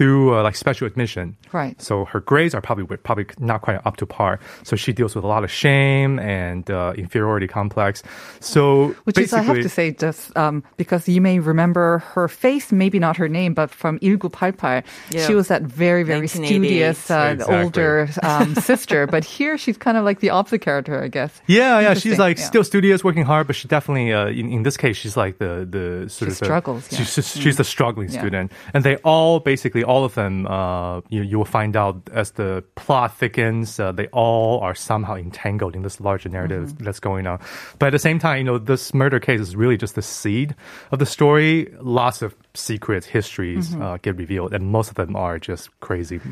through 0.00 0.34
uh, 0.34 0.42
like 0.42 0.56
special 0.56 0.86
admission. 0.86 1.36
Right. 1.52 1.76
So 1.82 2.06
her 2.06 2.20
grades 2.20 2.54
are 2.54 2.62
probably 2.62 2.96
probably 2.96 3.26
not 3.38 3.60
quite 3.60 3.84
up 3.84 3.98
to 3.98 4.06
par. 4.06 4.40
So 4.62 4.74
she 4.74 4.94
deals 4.94 5.14
with 5.14 5.24
a 5.24 5.28
lot 5.28 5.44
of 5.44 5.50
shame 5.50 6.18
and 6.18 6.64
uh, 6.70 6.94
inferiority 6.96 7.46
complex. 7.46 8.02
So 8.40 8.96
Which 9.04 9.18
is, 9.18 9.34
I 9.34 9.42
have 9.42 9.56
to 9.60 9.68
say, 9.68 9.92
just 9.92 10.34
um, 10.38 10.64
because 10.78 11.06
you 11.06 11.20
may 11.20 11.38
remember 11.38 11.98
her 12.14 12.28
face, 12.28 12.72
maybe 12.72 12.98
not 12.98 13.18
her 13.18 13.28
name, 13.28 13.52
but 13.52 13.68
from 13.70 13.98
1988, 14.00 14.84
Yeah. 15.10 15.26
she 15.26 15.34
was 15.34 15.48
that 15.48 15.62
very, 15.68 16.02
very 16.02 16.28
studious, 16.28 17.10
uh, 17.10 17.32
Exactly. 17.34 17.56
older 17.56 18.08
um, 18.22 18.54
sister. 18.54 19.06
But 19.06 19.24
here 19.24 19.58
she's 19.58 19.76
kind 19.76 19.98
of 19.98 20.04
like 20.04 20.20
the 20.20 20.30
opposite 20.30 20.60
character, 20.62 21.02
I 21.04 21.08
guess. 21.08 21.42
Yeah, 21.46 21.80
yeah, 21.80 21.92
she's 21.92 22.18
like 22.18 22.38
yeah. 22.38 22.44
still 22.46 22.64
studious, 22.64 23.04
working 23.04 23.24
hard, 23.24 23.46
but 23.46 23.56
she 23.56 23.68
definitely, 23.68 24.14
uh, 24.14 24.28
in, 24.28 24.50
in 24.50 24.62
this 24.62 24.78
case, 24.78 24.96
she's 24.96 25.16
like 25.16 25.36
the 25.38 25.66
the 25.68 26.08
sort 26.08 26.30
She 26.30 26.32
of 26.32 26.38
the- 26.38 26.44
struggles, 26.46 26.88
yeah. 26.90 26.98
She's 26.98 27.12
she's, 27.12 27.36
she's 27.42 27.56
the 27.56 27.64
struggling 27.64 28.08
Yeah. 28.08 28.20
student, 28.20 28.52
and 28.72 28.82
they 28.82 28.96
all 29.04 29.40
basically 29.40 29.84
all 29.90 30.04
of 30.04 30.14
them, 30.14 30.34
uh, 30.46 31.00
you 31.14 31.22
you 31.30 31.36
will 31.40 31.52
find 31.60 31.74
out 31.82 31.96
as 32.22 32.28
the 32.40 32.62
plot 32.82 33.10
thickens, 33.20 33.80
uh, 33.80 33.90
they 33.98 34.06
all 34.22 34.60
are 34.66 34.74
somehow 34.74 35.16
entangled 35.26 35.74
in 35.76 35.82
this 35.82 35.98
larger 36.00 36.30
narrative 36.30 36.64
Mm-hmm. 36.70 36.84
that's 36.84 37.00
going 37.00 37.26
on. 37.26 37.38
But 37.78 37.86
at 37.90 37.92
the 37.98 38.04
same 38.08 38.18
time, 38.18 38.36
you 38.40 38.44
know, 38.50 38.58
this 38.72 38.94
murder 38.94 39.18
case 39.20 39.40
is 39.40 39.56
really 39.62 39.76
just 39.84 39.94
the 39.94 40.02
seed 40.02 40.54
of 40.92 40.98
the 40.98 41.06
story. 41.06 41.52
Lots 41.80 42.22
of 42.22 42.34
secrets, 42.54 43.06
histories 43.06 43.70
Mhm. 43.70 43.82
uh, 43.82 43.98
get 44.02 44.16
revealed, 44.16 44.52
and 44.52 44.66
most 44.66 44.88
of 44.90 44.96
them 44.96 45.14
are 45.16 45.38
just 45.38 45.70
crazy. 45.80 46.20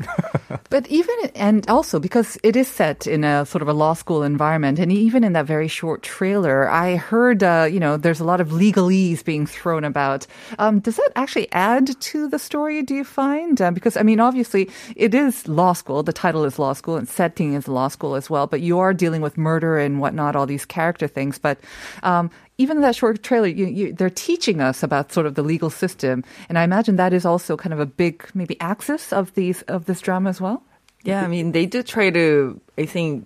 But 0.69 0.85
even, 0.87 1.15
and 1.35 1.67
also 1.69 1.99
because 1.99 2.37
it 2.43 2.55
is 2.55 2.67
set 2.67 3.07
in 3.07 3.23
a 3.23 3.45
sort 3.45 3.61
of 3.63 3.67
a 3.67 3.73
law 3.73 3.93
school 3.93 4.21
environment, 4.21 4.77
and 4.77 4.91
even 4.91 5.23
in 5.23 5.33
that 5.33 5.45
very 5.47 5.67
short 5.67 6.03
trailer, 6.03 6.69
I 6.69 6.95
heard, 6.95 7.41
uh, 7.41 7.65
you 7.71 7.79
know, 7.79 7.97
there's 7.97 8.19
a 8.19 8.23
lot 8.23 8.39
of 8.41 8.49
legalese 8.49 9.23
being 9.25 9.47
thrown 9.47 9.83
about. 9.83 10.27
Um, 10.59 10.79
does 10.79 10.97
that 10.97 11.09
actually 11.15 11.47
add 11.53 11.99
to 11.99 12.27
the 12.27 12.37
story, 12.37 12.83
do 12.83 12.93
you 12.93 13.03
find? 13.03 13.59
Uh, 13.59 13.71
because, 13.71 13.97
I 13.97 14.03
mean, 14.03 14.19
obviously, 14.19 14.69
it 14.95 15.13
is 15.15 15.47
law 15.47 15.73
school. 15.73 16.03
The 16.03 16.13
title 16.13 16.45
is 16.45 16.59
law 16.59 16.73
school, 16.73 16.97
and 16.97 17.07
setting 17.09 17.53
is 17.53 17.67
law 17.67 17.87
school 17.87 18.13
as 18.15 18.29
well, 18.29 18.45
but 18.45 18.61
you 18.61 18.77
are 18.77 18.93
dealing 18.93 19.21
with 19.21 19.37
murder 19.37 19.79
and 19.79 19.99
whatnot, 19.99 20.35
all 20.35 20.45
these 20.45 20.65
character 20.65 21.07
things. 21.07 21.39
But 21.39 21.57
um, 22.03 22.29
even 22.59 22.77
in 22.77 22.83
that 22.83 22.95
short 22.95 23.23
trailer, 23.23 23.47
you, 23.47 23.65
you, 23.65 23.93
they're 23.93 24.09
teaching 24.27 24.59
us 24.61 24.83
about 24.83 25.11
sort 25.13 25.25
of 25.25 25.33
the 25.35 25.41
legal 25.41 25.69
system, 25.69 26.23
and 26.49 26.59
I 26.59 26.63
imagine 26.63 26.97
that 26.97 27.13
is 27.13 27.25
also 27.25 27.55
kind 27.57 27.73
of 27.73 27.79
a 27.79 27.85
big 27.85 28.15
maybe 28.35 28.55
axis 28.59 29.13
of 29.13 29.33
these 29.33 29.63
of 29.63 29.85
this 29.85 30.01
drama 30.01 30.29
as 30.29 30.39
well. 30.41 30.61
Yeah, 31.03 31.23
I 31.23 31.27
mean, 31.27 31.53
they 31.53 31.65
do 31.65 31.81
try 31.81 32.09
to. 32.11 32.59
I 32.77 32.85
think, 32.85 33.25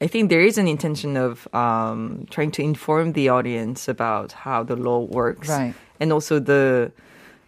I 0.00 0.06
think 0.06 0.30
there 0.30 0.40
is 0.40 0.56
an 0.58 0.68
intention 0.68 1.16
of 1.16 1.48
um, 1.52 2.26
trying 2.30 2.52
to 2.52 2.62
inform 2.62 3.12
the 3.14 3.28
audience 3.28 3.88
about 3.88 4.30
how 4.32 4.62
the 4.62 4.76
law 4.76 5.00
works, 5.00 5.48
Right. 5.48 5.74
And 6.00 6.12
also 6.12 6.38
the 6.38 6.92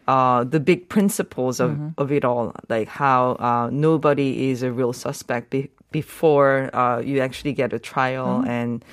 uh, 0.07 0.43
the 0.45 0.61
big 0.61 0.89
principles 0.89 1.61
of, 1.61 1.71
Mhm. 1.71 1.95
of 1.97 2.11
it 2.13 2.25
all, 2.25 2.53
like 2.69 2.89
how 2.89 3.37
uh, 3.39 3.71
nobody 3.73 4.51
is 4.51 4.63
a 4.63 4.71
real 4.71 4.93
suspect 4.93 5.51
be- 5.51 5.71
before 5.93 6.71
uh, 6.75 6.99
you 7.01 7.21
actually 7.23 7.53
get 7.55 7.73
a 7.73 7.79
trial, 7.79 8.43
Mhm. 8.43 8.49
and 8.49 8.85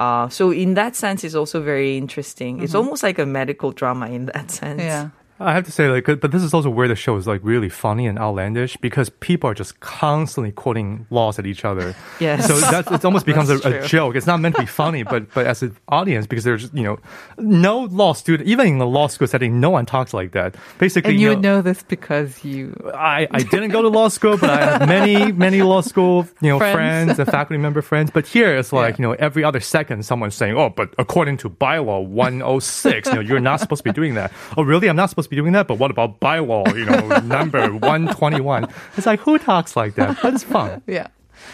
uh, 0.00 0.28
so 0.28 0.50
in 0.50 0.74
that 0.74 0.96
sense, 0.96 1.22
it's 1.26 1.34
also 1.36 1.60
very 1.60 1.96
interesting. 1.98 2.62
It's 2.62 2.72
Mhm. 2.72 2.78
almost 2.80 3.02
like 3.02 3.18
a 3.22 3.26
medical 3.26 3.70
drama 3.80 4.06
in 4.16 4.26
that 4.32 4.50
sense. 4.50 4.80
Yeah. 4.82 5.08
I 5.40 5.52
have 5.54 5.64
to 5.64 5.72
say, 5.72 5.88
like, 5.88 6.04
but 6.04 6.30
this 6.32 6.42
is 6.42 6.52
also 6.52 6.68
where 6.68 6.86
the 6.86 6.94
show 6.94 7.16
is 7.16 7.26
like 7.26 7.40
really 7.42 7.70
funny 7.70 8.06
and 8.06 8.18
outlandish 8.18 8.76
because 8.76 9.08
people 9.08 9.48
are 9.48 9.54
just 9.54 9.80
constantly 9.80 10.52
quoting 10.52 11.06
laws 11.10 11.38
at 11.38 11.46
each 11.46 11.64
other. 11.64 11.94
Yes. 12.20 12.46
So 12.46 12.58
that's 12.60 12.90
it 12.90 13.02
almost 13.04 13.24
becomes 13.32 13.48
a, 13.48 13.56
a 13.66 13.86
joke. 13.86 14.14
It's 14.14 14.26
not 14.26 14.40
meant 14.40 14.54
to 14.56 14.60
be 14.62 14.66
funny, 14.66 15.04
but 15.04 15.32
but 15.32 15.46
as 15.46 15.62
an 15.62 15.74
audience, 15.88 16.26
because 16.26 16.44
there's 16.44 16.70
you 16.74 16.82
know 16.82 16.98
no 17.38 17.84
law 17.84 18.12
student, 18.12 18.46
even 18.46 18.66
in 18.66 18.78
the 18.78 18.86
law 18.86 19.06
school 19.06 19.26
setting, 19.26 19.58
no 19.58 19.70
one 19.70 19.86
talks 19.86 20.12
like 20.12 20.32
that. 20.32 20.54
Basically, 20.78 21.12
And 21.12 21.20
you 21.20 21.28
know, 21.28 21.34
would 21.36 21.42
know 21.42 21.62
this 21.62 21.82
because 21.82 22.44
you. 22.44 22.74
I, 22.94 23.26
I 23.30 23.38
didn't 23.42 23.70
go 23.70 23.80
to 23.80 23.88
law 23.88 24.08
school, 24.08 24.36
but 24.36 24.50
I 24.50 24.56
have 24.58 24.88
many, 24.88 25.32
many 25.32 25.62
law 25.62 25.80
school, 25.80 26.26
you 26.42 26.50
know, 26.50 26.58
Friends. 26.58 26.74
friends, 26.74 27.18
and 27.18 27.30
faculty 27.30 27.56
member 27.58 27.80
friends. 27.80 28.10
But 28.12 28.26
here 28.26 28.54
it's 28.58 28.72
like, 28.72 28.98
you 28.98 29.02
know, 29.02 29.12
every 29.12 29.42
other 29.44 29.60
second 29.60 30.04
someone's 30.04 30.34
saying, 30.34 30.56
oh, 30.58 30.68
but 30.68 30.92
according 30.98 31.38
to 31.38 31.48
bylaw 31.48 32.04
106, 32.06 33.08
you 33.08 33.14
know, 33.14 33.20
you're 33.20 33.40
not 33.40 33.60
supposed 33.60 33.80
to 33.82 33.88
be 33.88 33.94
doing 33.94 34.14
that. 34.14 34.30
Oh, 34.58 34.62
really? 34.62 34.88
I'm 34.88 34.96
not 34.96 35.08
supposed 35.08 35.26
to 35.26 35.29
be 35.30 35.36
doing 35.36 35.52
that? 35.52 35.66
But 35.68 35.78
what 35.78 35.90
about 35.90 36.20
bylaw, 36.20 36.74
you 36.76 36.84
know, 36.84 37.18
number 37.24 37.72
121? 37.72 38.68
It's 38.96 39.06
like, 39.06 39.20
who 39.20 39.38
talks 39.38 39.76
like 39.76 39.94
that? 39.94 40.18
But 40.22 40.34
it's 40.34 40.44
fun. 40.44 40.82
Yeah. 40.90 41.06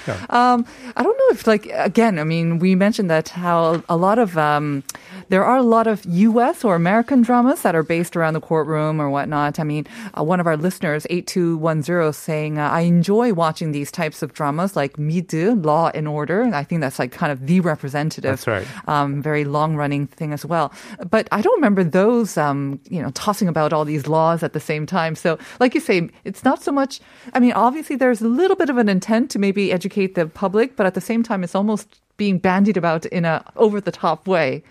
Yeah. 0.09 0.26
Um, 0.30 0.66
I 0.97 1.02
don't 1.04 1.16
know 1.16 1.28
if, 1.30 1.47
like, 1.47 1.66
again, 1.73 2.18
I 2.18 2.25
mean, 2.25 2.59
we 2.59 2.75
mentioned 2.75 3.09
that 3.09 3.28
how 3.28 3.85
a 3.88 3.97
lot 3.97 4.18
of, 4.18 4.37
um, 4.37 4.83
there 5.28 5.45
are 5.45 5.56
a 5.56 5.62
lot 5.62 5.87
of 5.87 6.04
U.S. 6.04 6.64
or 6.64 6.75
American 6.75 7.23
dramas 7.23 7.62
that 7.62 7.75
are 7.75 7.83
based 7.83 8.16
around 8.16 8.35
the 8.35 8.40
courtroom 8.40 9.00
or 9.00 9.11
whatnot. 9.11 9.59
I 9.59 9.64
mean, 9.64 9.87
uh, 10.16 10.23
one 10.23 10.40
of 10.40 10.47
our 10.47 10.56
listeners, 10.56 11.06
8210, 11.11 12.12
saying, 12.12 12.59
uh, 12.59 12.68
I 12.68 12.80
enjoy 12.83 13.33
watching 13.33 13.73
these 13.73 13.90
types 13.90 14.23
of 14.23 14.33
dramas 14.33 14.76
like 14.76 14.97
Mi드, 14.97 15.64
Law 15.64 15.90
and 15.95 16.06
Order. 16.09 16.42
And 16.42 16.54
I 16.54 16.64
think 16.64 16.80
that's 16.80 16.99
like 16.99 17.12
kind 17.12 17.33
of 17.33 17.47
the 17.47 17.61
representative, 17.61 18.30
That's 18.30 18.47
right. 18.47 18.88
um, 18.88 19.23
very 19.23 19.45
long 19.45 19.76
running 19.76 20.06
thing 20.06 20.33
as 20.33 20.45
well. 20.45 20.73
But 21.11 21.28
I 21.33 21.42
don't 21.42 21.56
remember 21.56 21.85
those, 21.85 22.37
um, 22.37 22.80
you 22.88 23.02
know, 23.02 23.11
tossing 23.11 23.49
about 23.49 23.73
all 23.73 23.85
these 23.85 24.06
laws 24.06 24.42
at 24.42 24.52
the 24.52 24.61
same 24.61 24.87
time. 24.87 25.14
So, 25.14 25.38
like 25.61 25.75
you 25.75 25.80
say, 25.80 26.09
it's 26.25 26.45
not 26.45 26.62
so 26.62 26.73
much, 26.73 27.00
I 27.35 27.40
mean, 27.40 27.52
obviously 27.52 27.97
there's 27.97 28.21
a 28.21 28.28
little 28.28 28.56
bit 28.56 28.71
of 28.71 28.78
an 28.78 28.88
intent 28.88 29.30
to 29.33 29.38
maybe 29.38 29.73
educate 29.73 30.14
the 30.14 30.26
public, 30.26 30.76
but 30.76 30.87
at 30.87 30.95
the 30.95 31.00
same 31.00 31.23
time, 31.23 31.42
it's 31.45 31.54
almost 31.54 32.00
being 32.16 32.38
bandied 32.38 32.76
about 32.76 33.04
in 33.06 33.25
a 33.25 33.45
over 33.56 33.80
the 33.80 33.92
top 33.92 34.26
way. 34.26 34.62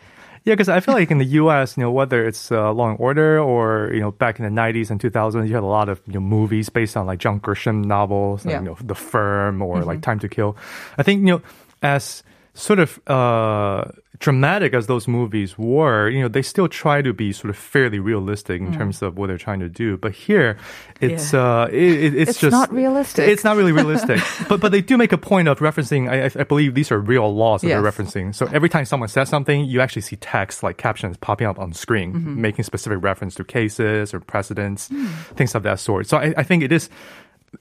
Yeah, 0.46 0.54
because 0.54 0.70
I 0.70 0.80
feel 0.80 0.94
like 0.94 1.10
in 1.12 1.18
the 1.18 1.26
U.S., 1.42 1.76
you 1.76 1.82
know, 1.82 1.92
whether 1.92 2.24
it's 2.26 2.52
uh, 2.52 2.72
Law 2.72 2.90
and 2.92 3.00
Order 3.00 3.40
or 3.40 3.92
you 3.94 4.00
know 4.00 4.12
back 4.12 4.40
in 4.40 4.46
the 4.46 4.52
'90s 4.62 4.92
and 4.92 5.00
2000s, 5.02 5.48
you 5.48 5.54
had 5.56 5.64
a 5.64 5.66
lot 5.66 5.90
of 5.90 6.00
you 6.08 6.14
know 6.14 6.20
movies 6.22 6.70
based 6.70 6.96
on 6.96 7.08
like 7.08 7.18
John 7.20 7.40
Grisham 7.40 7.84
novels, 7.84 8.46
like, 8.46 8.54
Yeah. 8.54 8.60
you 8.60 8.66
know, 8.68 8.78
The 8.80 8.96
Firm 8.96 9.62
or 9.62 9.84
like 9.84 10.02
Time 10.02 10.20
to 10.20 10.30
Kill. 10.30 10.56
I 10.98 11.04
think 11.04 11.22
you 11.22 11.26
know 11.28 11.42
as 11.82 12.22
sort 12.58 12.80
of 12.80 13.00
uh, 13.08 13.84
dramatic 14.20 14.74
as 14.74 14.88
those 14.88 15.10
movies 15.10 15.58
were, 15.58 16.08
you 16.10 16.22
know, 16.22 16.30
they 16.30 16.42
still 16.42 16.70
try 16.70 17.02
to 17.02 17.12
be 17.12 17.34
sort 17.34 17.50
of 17.50 17.58
fairly 17.58 18.00
realistic 18.00 18.62
in 18.62 18.72
terms 18.74 19.02
of 19.02 19.18
what 19.18 19.28
they're 19.28 19.38
trying 19.38 19.60
to 19.60 19.68
do. 19.68 19.98
But 19.98 20.14
here, 20.14 20.58
it's 21.02 21.34
uh, 21.34 21.68
it, 21.70 21.76
it- 21.84 22.16
it's, 22.16 22.30
It's 22.32 22.40
just 22.40 22.52
not 22.54 22.72
realistic. 22.72 23.28
It's 23.28 23.44
not 23.44 23.58
really 23.58 23.74
realistic. 23.74 24.22
but 24.48 24.62
but 24.62 24.72
they 24.72 24.80
do 24.82 24.98
make 24.98 25.12
a 25.12 25.18
point 25.18 25.50
of 25.50 25.60
referencing. 25.60 26.10
I, 26.10 26.32
I- 26.40 26.44
believe 26.46 26.76
these 26.76 26.94
are 26.94 27.00
real 27.00 27.28
laws 27.36 27.60
that 27.62 27.68
they're 27.68 27.84
referencing. 27.84 28.34
So 28.34 28.48
every 28.54 28.70
time 28.70 28.86
someone 28.86 29.10
says 29.10 29.28
something, 29.28 29.66
you 29.66 29.82
actually 29.82 30.04
see 30.04 30.16
text 30.16 30.64
like 30.64 30.78
captions 30.78 31.18
popping 31.18 31.48
up 31.48 31.60
on 31.60 31.74
screen, 31.74 32.14
Mm-hmm. 32.14 32.40
making 32.42 32.64
specific 32.64 33.04
reference 33.04 33.36
to 33.36 33.44
cases 33.44 34.14
or 34.14 34.22
precedents, 34.22 34.88
Hmm. 34.88 35.08
things 35.36 35.56
of 35.56 35.64
that 35.64 35.80
sort. 35.82 36.08
So 36.08 36.18
I, 36.18 36.34
I 36.38 36.44
think 36.44 36.64
it 36.64 36.72
is 36.72 36.90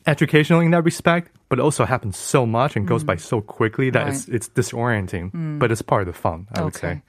educational 0.06 0.60
in 0.60 0.70
that 0.72 0.84
respect, 0.84 1.30
but 1.48 1.58
it 1.58 1.62
also 1.62 1.84
happens 1.84 2.16
so 2.16 2.46
much 2.46 2.76
and 2.76 2.86
goes 2.86 3.04
by 3.04 3.16
so 3.16 3.40
quickly 3.40 3.90
that 3.90 4.08
it's 4.08 4.28
it's 4.28 4.48
disorienting. 4.48 5.58
But 5.58 5.72
it's 5.72 5.82
part 5.82 6.02
of 6.02 6.06
the 6.06 6.18
fun, 6.18 6.46
I 6.54 6.62
would 6.62 6.74
say. 6.74 7.02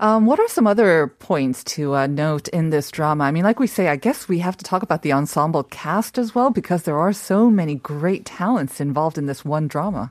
Um, 0.00 0.26
what 0.26 0.40
are 0.40 0.48
some 0.48 0.66
other 0.66 1.06
points 1.06 1.62
to 1.78 1.94
uh, 1.94 2.06
note 2.06 2.48
in 2.48 2.70
this 2.70 2.90
drama? 2.90 3.24
I 3.24 3.30
mean, 3.30 3.44
like 3.44 3.60
we 3.60 3.66
say, 3.66 3.88
I 3.88 3.96
guess 3.96 4.28
we 4.28 4.40
have 4.40 4.56
to 4.56 4.64
talk 4.64 4.82
about 4.82 5.02
the 5.02 5.12
ensemble 5.12 5.62
cast 5.62 6.18
as 6.18 6.34
well 6.34 6.50
because 6.50 6.82
there 6.82 6.98
are 6.98 7.12
so 7.12 7.48
many 7.48 7.76
great 7.76 8.26
talents 8.26 8.80
involved 8.80 9.18
in 9.18 9.26
this 9.26 9.44
one 9.44 9.68
drama. 9.68 10.10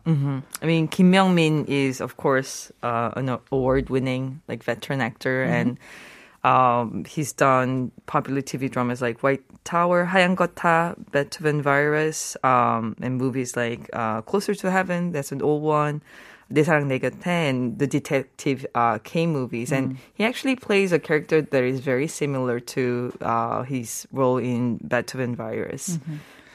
I 0.62 0.66
mean, 0.66 0.88
Kim 0.88 1.12
Myung 1.12 1.34
Min 1.36 1.66
is, 1.66 2.00
of 2.00 2.16
course, 2.18 2.72
uh, 2.82 3.12
an 3.16 3.30
award-winning 3.30 4.42
like 4.48 4.64
veteran 4.64 5.02
actor, 5.02 5.44
and 5.44 5.78
um, 6.45 7.05
he's 7.05 7.33
done 7.33 7.91
popular 8.07 8.41
TV 8.41 8.71
dramas 8.71 9.03
like 9.03 9.23
White 9.23 9.43
Tower, 9.65 10.07
하얀 10.07 10.37
거타, 10.37 10.95
Beethoven 11.11 11.63
Virus, 11.63 12.37
um, 12.45 12.95
and 13.03 13.19
movies 13.19 13.57
like 13.57 13.91
uh, 13.93 14.23
Closer 14.23 14.55
to 14.55 14.71
Heaven. 14.71 15.13
That's 15.13 15.33
an 15.33 15.43
old 15.43 15.63
one. 15.63 16.03
내 16.51 16.65
사랑 16.65 16.89
내 16.89 16.99
곁에 16.99 17.51
and 17.51 17.79
the 17.79 17.87
detective 17.87 18.65
uh, 18.75 18.99
K 19.05 19.27
movies, 19.27 19.71
and 19.71 19.99
he 20.15 20.25
actually 20.25 20.57
plays 20.57 20.93
a 20.93 20.99
character 20.99 21.43
that 21.43 21.63
is 21.63 21.81
very 21.81 22.07
similar 22.07 22.59
to 22.59 23.13
uh, 23.21 23.63
his 23.65 24.09
role 24.13 24.39
in 24.39 24.79
Beethoven 24.79 25.37
Virus. 25.37 25.99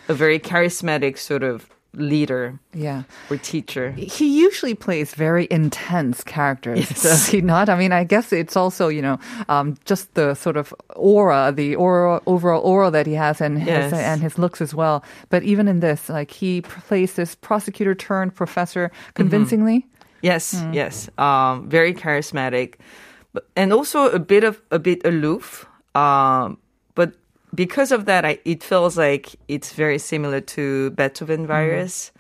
A 0.10 0.14
very 0.14 0.40
charismatic 0.40 1.20
sort 1.20 1.44
of 1.44 1.70
leader 1.95 2.59
Yeah. 2.75 3.03
or 3.31 3.37
teacher. 3.39 3.93
He 3.93 4.41
usually 4.41 4.75
plays 4.75 5.15
very 5.15 5.49
intense 5.51 6.23
characters, 6.23 6.79
Yes. 6.79 7.03
does 7.03 7.27
he 7.29 7.41
not? 7.41 7.69
I 7.69 7.77
mean, 7.77 7.93
I 7.93 8.05
guess 8.05 8.33
it's 8.33 8.57
also, 8.57 8.89
you 8.89 9.01
know, 9.03 9.19
um, 9.49 9.77
just 9.85 10.15
the 10.15 10.35
sort 10.35 10.57
of 10.57 10.73
aura, 10.97 11.51
the 11.55 11.75
aura, 11.77 12.21
overall 12.27 12.61
aura 12.63 12.91
that 12.91 13.07
he 13.07 13.15
has 13.15 13.41
and 13.41 13.63
Yes. 13.67 13.91
his, 13.91 14.01
and 14.01 14.21
his 14.21 14.39
looks 14.39 14.61
as 14.61 14.75
well. 14.75 15.03
But 15.31 15.43
even 15.43 15.67
in 15.69 15.81
this, 15.81 16.09
like 16.09 16.31
he 16.31 16.61
plays 16.61 17.15
this 17.15 17.35
prosecutor 17.35 17.95
turned 17.95 18.35
professor 18.35 18.91
convincingly. 19.15 19.87
Yes, 20.23 20.63
yes. 20.73 21.09
Um, 21.17 21.69
very 21.71 21.95
charismatic, 21.95 22.75
but 23.33 23.49
and 23.57 23.73
also 23.73 24.09
a 24.11 24.19
bit 24.19 24.45
of 24.45 24.61
a 24.71 24.79
bit 24.79 25.01
aloof. 25.07 25.65
Um, 25.95 26.59
because 27.59 27.91
of 27.91 28.05
that, 28.05 28.25
I, 28.25 28.39
it 28.45 28.63
feels 28.63 28.97
like 28.97 29.35
it's 29.49 29.73
very 29.73 29.99
similar 29.99 30.41
to 30.41 30.91
Beethoven 30.91 31.45
Virus, 31.45 32.13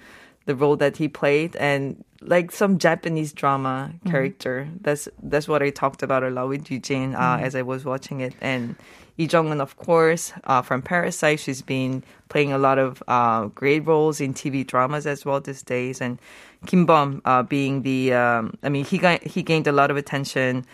the 0.46 0.56
role 0.56 0.74
that 0.78 0.96
he 0.96 1.06
played, 1.06 1.54
and 1.54 2.04
like 2.20 2.50
some 2.50 2.76
Japanese 2.76 3.32
drama 3.32 3.92
character. 4.04 4.68
That's 4.80 5.08
that's 5.22 5.46
what 5.46 5.62
I 5.62 5.70
talked 5.70 6.02
about 6.02 6.24
a 6.24 6.30
lot 6.30 6.48
with 6.48 6.72
Eugene 6.72 7.14
uh, 7.14 7.38
as 7.40 7.54
I 7.54 7.62
was 7.62 7.84
watching 7.84 8.20
it, 8.20 8.34
and. 8.40 8.74
Lee 9.20 9.26
Jung-eun, 9.26 9.60
of 9.60 9.76
course, 9.78 10.32
uh, 10.44 10.62
from 10.62 10.80
Parasite. 10.80 11.40
She's 11.40 11.60
been 11.60 12.04
playing 12.28 12.52
a 12.52 12.58
lot 12.58 12.78
of 12.78 13.02
uh, 13.08 13.46
great 13.46 13.84
roles 13.84 14.20
in 14.20 14.32
TV 14.32 14.64
dramas 14.64 15.08
as 15.08 15.24
well 15.26 15.40
these 15.40 15.64
days. 15.64 16.00
And 16.00 16.20
Kim 16.66 16.86
Bum 16.86 17.20
uh, 17.24 17.42
being 17.42 17.82
the, 17.82 18.12
um, 18.12 18.54
I 18.62 18.68
mean, 18.68 18.84
he 18.84 18.96
got, 18.96 19.20
he 19.24 19.42
gained 19.42 19.66
a 19.66 19.72
lot 19.72 19.90
of 19.90 19.96
attention 19.96 20.64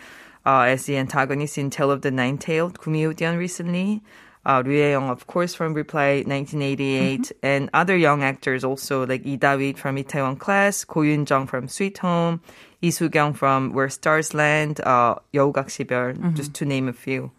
uh, 0.45 0.59
as 0.69 0.85
the 0.85 0.95
antagonist 0.95 1.57
in 1.57 1.71
Tale 1.71 1.89
of 1.89 2.03
the 2.03 2.11
Nine-Tailed 2.11 2.77
Gumihodeon 2.77 3.35
recently 3.35 4.03
Uh, 4.44 4.62
Ryu 4.64 4.90
Young, 4.90 5.10
of 5.10 5.26
course, 5.26 5.54
from 5.54 5.74
Reply 5.74 6.24
1988, 6.26 7.32
and 7.42 7.68
other 7.74 7.94
young 7.94 8.22
actors 8.22 8.64
also 8.64 9.04
like 9.06 9.24
Lee 9.24 9.36
Da-wit 9.36 9.76
from 9.76 9.96
Itaewon 9.96 10.38
Class, 10.38 10.82
Ko 10.84 11.02
Yun-jung 11.02 11.46
from 11.46 11.68
Sweet 11.68 11.98
Home, 11.98 12.40
Lee 12.80 12.90
Soo-kyung 12.90 13.34
from 13.34 13.74
Where 13.74 13.90
Stars 13.90 14.32
Land, 14.32 14.80
uh, 14.80 15.16
여우각 15.34 15.68
시별, 15.68 16.34
just 16.34 16.54
to 16.54 16.64
name 16.64 16.88
a 16.88 16.94
few. 16.94 17.30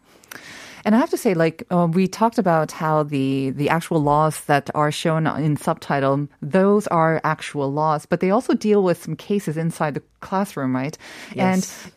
And 0.84 0.96
I 0.96 1.00
have 1.00 1.10
to 1.12 1.18
say, 1.18 1.34
like 1.34 1.64
uh, 1.72 1.88
we 1.92 2.08
talked 2.08 2.38
about 2.38 2.72
how 2.72 3.04
the 3.04 3.52
the 3.52 3.70
actual 3.70 4.02
laws 4.02 4.42
that 4.46 4.70
are 4.74 4.92
shown 4.92 5.28
in 5.28 5.56
subtitle, 5.56 6.28
those 6.42 6.88
are 6.88 7.22
actual 7.24 7.72
laws, 7.72 8.06
but 8.06 8.20
they 8.20 8.32
also 8.32 8.54
deal 8.54 8.82
with 8.82 9.02
some 9.02 9.16
cases 9.16 9.58
inside 9.58 9.94
the 9.94 10.04
classroom, 10.29 10.75
right? 10.75 10.99
Yes. 11.35 11.47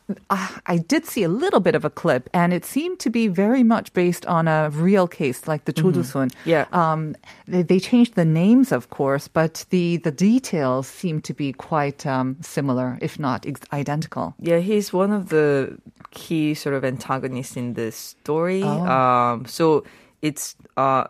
And 0.08 0.20
uh, 0.30 0.48
I 0.74 0.78
did 0.78 1.06
see 1.06 1.24
a 1.26 1.30
little 1.30 1.60
bit 1.60 1.76
of 1.76 1.84
a 1.86 1.90
clip, 1.90 2.30
and 2.34 2.54
it 2.54 2.66
seemed 2.66 3.00
to 3.00 3.10
be 3.10 3.28
very 3.28 3.64
much 3.64 3.94
based 3.94 4.26
on 4.26 4.48
a 4.48 4.70
real 4.70 5.08
case, 5.08 5.48
like 5.52 5.66
the 5.66 5.74
Cho 5.74 5.92
Doo-sun. 5.92 6.30
Yeah. 6.46 6.66
Um, 6.72 7.16
they, 7.48 7.64
they 7.64 7.80
changed 7.80 8.14
the 8.14 8.26
names, 8.26 8.72
of 8.72 8.90
course, 8.90 9.28
but 9.28 9.66
the 9.70 9.98
the 10.04 10.12
details 10.12 10.88
seem 10.88 11.22
to 11.22 11.34
be 11.34 11.54
quite 11.54 12.06
um, 12.06 12.38
similar, 12.42 12.98
if 13.02 13.18
not 13.20 13.46
ex- 13.46 13.68
identical. 13.74 14.34
Yeah, 14.40 14.62
he's 14.62 14.94
one 14.94 15.12
of 15.16 15.30
the 15.30 15.78
key 16.12 16.54
sort 16.54 16.76
of 16.76 16.84
antagonists 16.84 17.58
in 17.58 17.74
this 17.74 17.96
story. 17.96 18.62
Oh. 18.64 18.86
Um, 18.88 19.46
so 19.46 19.84
it's 20.22 20.56
uh, 20.78 21.06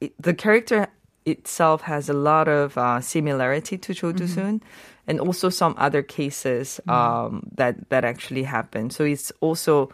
it, 0.00 0.12
the 0.22 0.34
character 0.34 0.86
itself 1.24 1.82
has 1.82 2.08
a 2.08 2.14
lot 2.14 2.46
of 2.48 2.78
uh, 2.78 3.00
similarity 3.00 3.78
to 3.78 3.94
Cho 3.94 4.12
Doo-sun, 4.12 4.62
and 5.06 5.20
also 5.20 5.48
some 5.48 5.74
other 5.78 6.02
cases 6.02 6.80
um, 6.88 7.48
that 7.54 7.88
that 7.90 8.04
actually 8.04 8.42
happened. 8.42 8.92
So 8.92 9.04
it's 9.04 9.32
also 9.40 9.92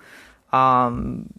um, 0.53 1.33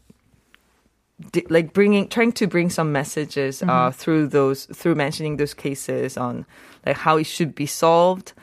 di- 1.32 1.46
like 1.50 1.74
bringing 1.74 2.08
trying 2.08 2.32
to 2.34 2.48
bring 2.48 2.70
some 2.70 2.92
messages 2.92 3.64
uh, 3.64 3.92
through 3.92 4.28
those 4.28 4.66
through 4.66 4.96
mentioning 4.96 5.38
those 5.38 5.54
cases 5.54 6.18
on 6.18 6.46
like 6.86 6.98
how 6.98 7.18
it 7.18 7.26
should 7.26 7.56
be 7.56 7.66
solved 7.66 8.34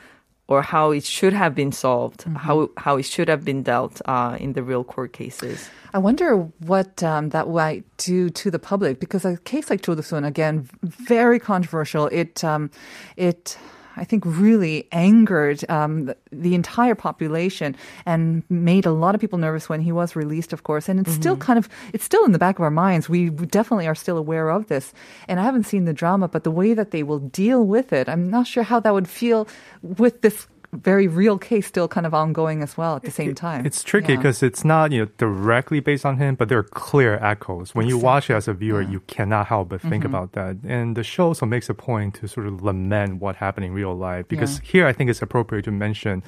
or 0.47 0.61
how 0.61 0.91
it 0.91 1.05
should 1.05 1.33
have 1.33 1.55
been 1.55 1.71
solved 1.71 2.23
how 2.35 2.69
how 2.77 2.97
it 2.97 3.03
should 3.03 3.29
have 3.29 3.45
been 3.45 3.63
dealt 3.63 4.01
uh, 4.05 4.35
in 4.39 4.53
the 4.53 4.63
real 4.63 4.83
court 4.83 5.13
cases 5.13 5.69
I 5.93 5.97
wonder 5.97 6.35
what 6.59 7.03
um, 7.03 7.29
that 7.29 7.49
might 7.49 7.83
do 7.97 8.29
to 8.29 8.49
the 8.49 8.59
public 8.59 8.99
because 8.99 9.25
a 9.25 9.37
case 9.37 9.69
like 9.69 9.81
Cho 9.81 9.93
Doo-sun, 9.93 10.23
again, 10.23 10.69
very 10.83 11.37
controversial. 11.37 12.07
It, 12.07 12.43
um, 12.45 12.71
it, 13.17 13.57
I 13.95 14.03
think, 14.03 14.23
really 14.25 14.87
angered 14.91 15.69
um, 15.69 16.05
the, 16.05 16.17
the 16.31 16.55
entire 16.55 16.95
population 16.95 17.75
and 18.05 18.43
made 18.49 18.85
a 18.85 18.91
lot 18.91 19.15
of 19.15 19.21
people 19.21 19.39
nervous 19.39 19.69
when 19.69 19.81
he 19.81 19.91
was 19.91 20.15
released, 20.15 20.53
of 20.53 20.63
course. 20.63 20.89
And 20.89 20.99
it's 20.99 21.13
still 21.13 21.37
kind 21.37 21.59
of, 21.59 21.69
it's 21.93 22.03
still 22.03 22.25
in 22.25 22.31
the 22.31 22.39
back 22.39 22.57
of 22.59 22.63
our 22.63 22.71
minds. 22.71 23.09
We 23.09 23.29
definitely 23.29 23.87
are 23.87 23.95
still 23.95 24.17
aware 24.17 24.49
of 24.49 24.67
this. 24.67 24.93
And 25.27 25.39
I 25.39 25.43
haven't 25.43 25.65
seen 25.65 25.85
the 25.85 25.93
drama, 25.93 26.27
but 26.27 26.43
the 26.43 26.51
way 26.51 26.73
that 26.73 26.91
they 26.91 27.03
will 27.03 27.19
deal 27.19 27.65
with 27.65 27.93
it, 27.93 28.07
I'm 28.07 28.29
not 28.29 28.47
sure 28.47 28.63
how 28.63 28.79
that 28.79 28.93
would 28.93 29.07
feel 29.07 29.47
with 29.81 30.21
this 30.21 30.47
very 30.73 31.07
real 31.07 31.37
case 31.37 31.67
still 31.67 31.87
kind 31.87 32.05
of 32.05 32.13
ongoing 32.13 32.63
as 32.63 32.77
well 32.77 32.95
at 32.95 33.03
the 33.03 33.11
same 33.11 33.35
time. 33.35 33.65
It's 33.65 33.83
tricky 33.83 34.13
Yeah. 34.13 34.17
because 34.19 34.41
it's 34.41 34.63
not 34.63 34.91
you 34.91 35.01
know 35.05 35.11
directly 35.17 35.79
based 35.81 36.05
on 36.05 36.17
him, 36.17 36.35
but 36.35 36.47
there 36.49 36.59
are 36.59 36.63
clear 36.63 37.15
echoes. 37.21 37.75
When 37.75 37.87
you 37.87 37.97
watch 37.97 38.29
it 38.29 38.33
as 38.35 38.47
a 38.47 38.53
viewer, 38.53 38.81
you 38.81 39.01
cannot 39.01 39.47
help 39.47 39.69
but 39.69 39.81
think 39.81 40.03
Mhm. 40.03 40.07
about 40.07 40.31
that. 40.33 40.57
And 40.65 40.95
the 40.95 41.03
show 41.03 41.27
also 41.27 41.45
makes 41.45 41.69
a 41.69 41.73
point 41.73 42.15
to 42.15 42.27
sort 42.27 42.47
of 42.47 42.61
lament 42.63 43.21
what 43.21 43.35
happened 43.37 43.65
in 43.65 43.73
real 43.73 43.93
life. 43.95 44.27
Because 44.27 44.55
Yeah. 44.59 44.71
here, 44.71 44.87
I 44.87 44.93
think 44.93 45.09
it's 45.09 45.21
appropriate 45.21 45.65
to 45.65 45.71
mention 45.71 46.23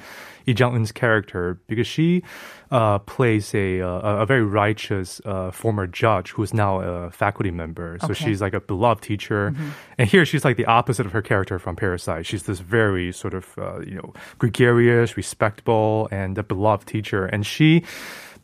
Lee 0.46 0.54
Jung 0.56 0.74
Eun's 0.74 0.92
character 0.92 1.58
because 1.66 1.86
she 1.86 2.22
uh, 2.70 2.98
plays 3.00 3.54
a, 3.54 3.80
uh, 3.80 4.22
a 4.22 4.26
very 4.26 4.44
righteous 4.44 5.20
uh, 5.24 5.50
former 5.50 5.86
judge 5.86 6.30
who 6.32 6.42
is 6.42 6.52
now 6.52 6.80
a 6.80 7.10
faculty 7.10 7.50
member. 7.50 7.98
So 8.00 8.06
Okay. 8.06 8.14
she's 8.24 8.40
like 8.40 8.54
a 8.54 8.60
beloved 8.60 9.02
teacher, 9.02 9.54
and 9.98 10.08
here 10.08 10.24
she's 10.26 10.44
like 10.44 10.56
the 10.56 10.66
opposite 10.66 11.06
of 11.06 11.12
her 11.12 11.22
character 11.22 11.58
from 11.58 11.76
Parasite. 11.76 12.26
She's 12.26 12.44
this 12.44 12.60
very 12.60 13.12
sort 13.12 13.34
of 13.34 13.46
uh, 13.58 13.80
you 13.80 13.94
know 13.94 14.12
gregarious, 14.38 15.16
respectable, 15.16 16.08
and 16.10 16.36
a 16.38 16.42
beloved 16.42 16.86
teacher, 16.88 17.26
and 17.26 17.46
she 17.46 17.84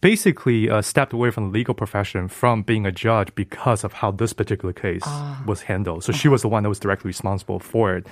basically 0.01 0.71
uh, 0.71 0.81
stepped 0.81 1.13
away 1.13 1.31
from 1.31 1.49
the 1.49 1.51
legal 1.51 1.75
profession 1.75 2.27
from 2.27 2.63
being 2.63 2.87
a 2.87 2.93
judge 2.93 3.35
because 3.35 3.85
of 3.85 3.93
how 3.95 4.11
this 4.11 4.33
particular 4.33 4.73
case 4.73 5.03
was 5.47 5.63
handled. 5.63 6.05
So 6.05 6.13
she 6.13 6.29
was 6.29 6.41
the 6.43 6.49
one 6.49 6.63
that 6.63 6.71
was 6.71 6.79
directly 6.79 7.09
responsible 7.09 7.59
for 7.59 7.97
it. 7.97 8.07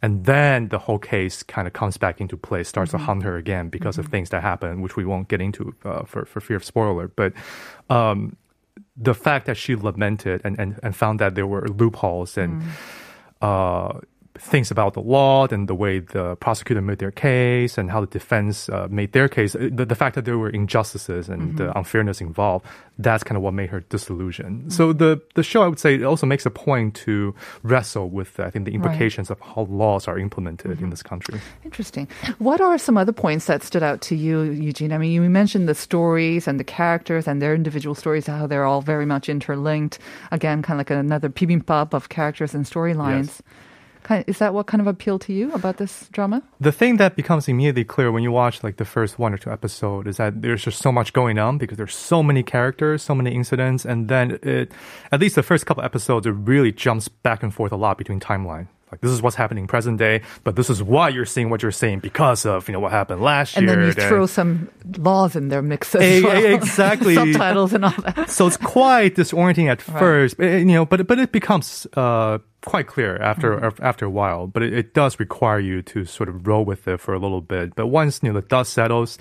And 0.00 0.24
then 0.24 0.68
the 0.68 0.78
whole 0.78 0.98
case 0.98 1.42
kind 1.42 1.66
of 1.66 1.74
comes 1.74 1.96
back 1.98 2.20
into 2.20 2.36
play, 2.36 2.64
starts 2.64 2.92
to 2.92 2.98
haunt 2.98 3.22
her 3.24 3.36
again 3.36 3.68
because 3.68 3.98
of 3.98 4.06
things 4.06 4.30
that 4.30 4.42
happen, 4.42 4.80
which 4.80 4.96
we 4.96 5.04
won't 5.04 5.28
get 5.28 5.40
into 5.40 5.74
uh, 5.84 6.04
for, 6.04 6.24
for 6.24 6.40
fear 6.40 6.56
of 6.56 6.64
spoiler. 6.64 7.08
But 7.08 7.34
um, 7.90 8.36
the 8.96 9.14
fact 9.14 9.46
that 9.46 9.56
she 9.56 9.76
lamented 9.76 10.40
and, 10.44 10.58
and, 10.58 10.80
and 10.82 10.96
found 10.96 11.20
that 11.20 11.34
there 11.34 11.46
were 11.46 11.68
loopholes 11.68 12.38
and 12.38 12.62
uh, 13.42 14.00
things 14.38 14.70
about 14.70 14.94
the 14.94 15.00
law 15.00 15.46
and 15.46 15.68
the 15.68 15.74
way 15.74 16.00
the 16.00 16.34
prosecutor 16.36 16.80
made 16.80 16.98
their 16.98 17.12
case 17.12 17.78
and 17.78 17.90
how 17.90 18.00
the 18.00 18.08
defense 18.08 18.68
uh, 18.68 18.88
made 18.90 19.12
their 19.12 19.28
case, 19.28 19.54
uh, 19.54 19.68
the, 19.70 19.84
the 19.84 19.94
fact 19.94 20.16
that 20.16 20.24
there 20.24 20.38
were 20.38 20.50
injustices 20.50 21.28
and 21.28 21.60
uh, 21.60 21.72
unfairness 21.76 22.20
involved, 22.20 22.66
that's 22.98 23.22
kind 23.22 23.36
of 23.36 23.42
what 23.42 23.54
made 23.54 23.70
her 23.70 23.80
disillusioned. 23.80 24.72
So 24.72 24.92
the, 24.92 25.22
the 25.34 25.44
show, 25.44 25.62
I 25.62 25.68
would 25.68 25.78
say, 25.78 25.94
it 25.94 26.02
also 26.02 26.26
makes 26.26 26.44
a 26.46 26.50
point 26.50 26.96
to 26.96 27.32
wrestle 27.62 28.10
with, 28.10 28.40
I 28.40 28.50
think, 28.50 28.64
the 28.64 28.74
implications 28.74 29.30
of 29.30 29.38
how 29.40 29.68
laws 29.70 30.08
are 30.08 30.18
implemented 30.18 30.80
in 30.80 30.90
this 30.90 31.02
country. 31.02 31.40
Interesting. 31.64 32.08
What 32.38 32.60
are 32.60 32.76
some 32.76 32.96
other 32.96 33.12
points 33.12 33.46
that 33.46 33.62
stood 33.62 33.84
out 33.84 34.00
to 34.02 34.16
you, 34.16 34.42
Eugene? 34.42 34.92
I 34.92 34.98
mean, 34.98 35.12
you 35.12 35.22
mentioned 35.22 35.68
the 35.68 35.74
stories 35.76 36.48
and 36.48 36.58
the 36.58 36.64
characters 36.64 37.28
and 37.28 37.40
their 37.40 37.54
individual 37.54 37.94
stories, 37.94 38.26
how 38.26 38.48
they're 38.48 38.64
all 38.64 38.82
very 38.82 39.06
much 39.06 39.28
interlinked. 39.28 40.00
Again, 40.32 40.62
kind 40.62 40.80
of 40.80 40.90
like 40.90 40.90
another 40.90 41.28
bibimbap 41.28 41.94
of 41.94 42.08
characters 42.08 42.52
and 42.52 42.64
storylines. 42.64 43.28
Kind 43.28 43.42
is 44.26 44.38
that 44.38 44.54
what 44.54 44.66
kind 44.66 44.80
of 44.80 44.86
appealed 44.86 45.20
to 45.22 45.32
you 45.32 45.52
about 45.52 45.76
this 45.78 46.08
drama? 46.12 46.42
The 46.60 46.72
thing 46.72 46.96
that 46.98 47.16
becomes 47.16 47.48
immediately 47.48 47.84
clear 47.84 48.10
when 48.12 48.22
you 48.22 48.30
watch 48.32 48.62
like 48.62 48.76
the 48.76 48.84
first 48.84 49.18
one 49.18 49.32
or 49.34 49.38
two 49.38 49.50
episodes 49.50 50.08
is 50.08 50.16
that 50.18 50.42
there's 50.42 50.62
just 50.64 50.80
so 50.80 50.92
much 50.92 51.12
going 51.12 51.38
on 51.38 51.58
because 51.58 51.76
there's 51.78 51.94
so 51.94 52.22
many 52.22 52.42
characters, 52.42 53.02
so 53.02 53.14
many 53.14 53.34
incidents, 53.34 53.84
and 53.84 54.08
then 54.08 54.38
it, 54.42 54.72
at 55.12 55.20
least 55.20 55.34
the 55.34 55.42
first 55.42 55.66
couple 55.66 55.82
episodes, 55.84 56.26
it 56.26 56.30
really 56.32 56.72
jumps 56.72 57.08
back 57.08 57.42
and 57.42 57.52
forth 57.54 57.72
a 57.72 57.76
lot 57.76 57.98
between 57.98 58.20
timeline. 58.20 58.68
Like 58.92 59.00
this 59.00 59.10
is 59.10 59.22
what's 59.22 59.34
happening 59.34 59.66
present 59.66 59.98
day, 59.98 60.22
but 60.44 60.54
this 60.54 60.70
is 60.70 60.80
why 60.80 61.08
you're 61.08 61.24
seeing 61.26 61.50
what 61.50 61.62
you're 61.62 61.72
seeing 61.72 61.98
because 61.98 62.46
of 62.46 62.68
you 62.68 62.72
know 62.72 62.78
what 62.78 62.92
happened 62.92 63.22
last 63.22 63.56
And 63.56 63.66
year. 63.66 63.72
And 63.80 63.90
then 63.92 64.04
you 64.04 64.08
throw 64.08 64.26
some 64.26 64.68
laws 64.98 65.34
in 65.34 65.48
their 65.48 65.62
mix 65.62 65.92
as 65.96 66.02
Eh, 66.02 66.20
well. 66.22 66.36
eh, 66.36 66.54
exactly. 66.54 67.16
Subtitles 67.16 67.72
and 67.72 67.86
all 67.86 67.94
that. 68.04 68.30
so 68.30 68.46
it's 68.46 68.56
quite 68.58 69.16
disorienting 69.16 69.66
at 69.68 69.82
Right. 69.88 69.98
first, 69.98 70.36
but, 70.36 70.44
you 70.44 70.64
know, 70.66 70.86
but 70.86 71.08
but 71.08 71.18
it 71.18 71.32
becomes 71.32 71.88
uh, 71.94 72.38
quite 72.64 72.86
clear 72.86 73.16
after 73.18 73.56
Mm-hmm. 73.56 73.84
after 73.84 74.04
a 74.06 74.10
while. 74.10 74.46
But 74.46 74.62
it, 74.62 74.72
it 74.72 74.94
does 74.94 75.20
require 75.20 75.60
you 75.60 75.82
to 75.82 76.04
sort 76.04 76.28
of 76.28 76.46
roll 76.46 76.64
with 76.64 76.88
it 76.88 76.98
for 77.00 77.14
a 77.14 77.18
little 77.18 77.40
bit. 77.40 77.74
But 77.74 77.86
once 77.88 78.20
you 78.22 78.32
know 78.32 78.40
the 78.40 78.46
dust 78.46 78.72
settles, 78.72 79.18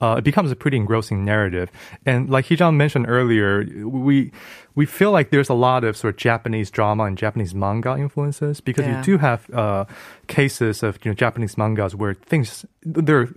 uh, 0.00 0.16
it 0.18 0.24
becomes 0.24 0.50
a 0.50 0.56
pretty 0.56 0.76
engrossing 0.76 1.24
narrative. 1.24 1.70
And 2.04 2.28
like 2.30 2.46
Heejun 2.46 2.76
mentioned 2.76 3.06
earlier, 3.08 3.64
we 3.86 4.32
we 4.74 4.84
feel 4.86 5.10
like 5.10 5.30
there's 5.30 5.48
a 5.48 5.54
lot 5.54 5.84
of 5.84 5.96
sort 5.96 6.14
of 6.14 6.18
Japanese 6.18 6.70
drama 6.70 7.04
and 7.04 7.16
Japanese 7.16 7.54
manga 7.54 7.96
influences 7.96 8.60
because 8.60 8.84
Yeah. 8.86 8.98
you 8.98 9.04
do 9.04 9.18
have 9.18 9.48
uh, 9.54 9.84
cases 10.26 10.82
of 10.82 10.98
you 11.04 11.10
know 11.10 11.14
Japanese 11.14 11.56
mangas 11.56 11.94
where 11.94 12.14
things 12.14 12.66
they're 12.82 13.28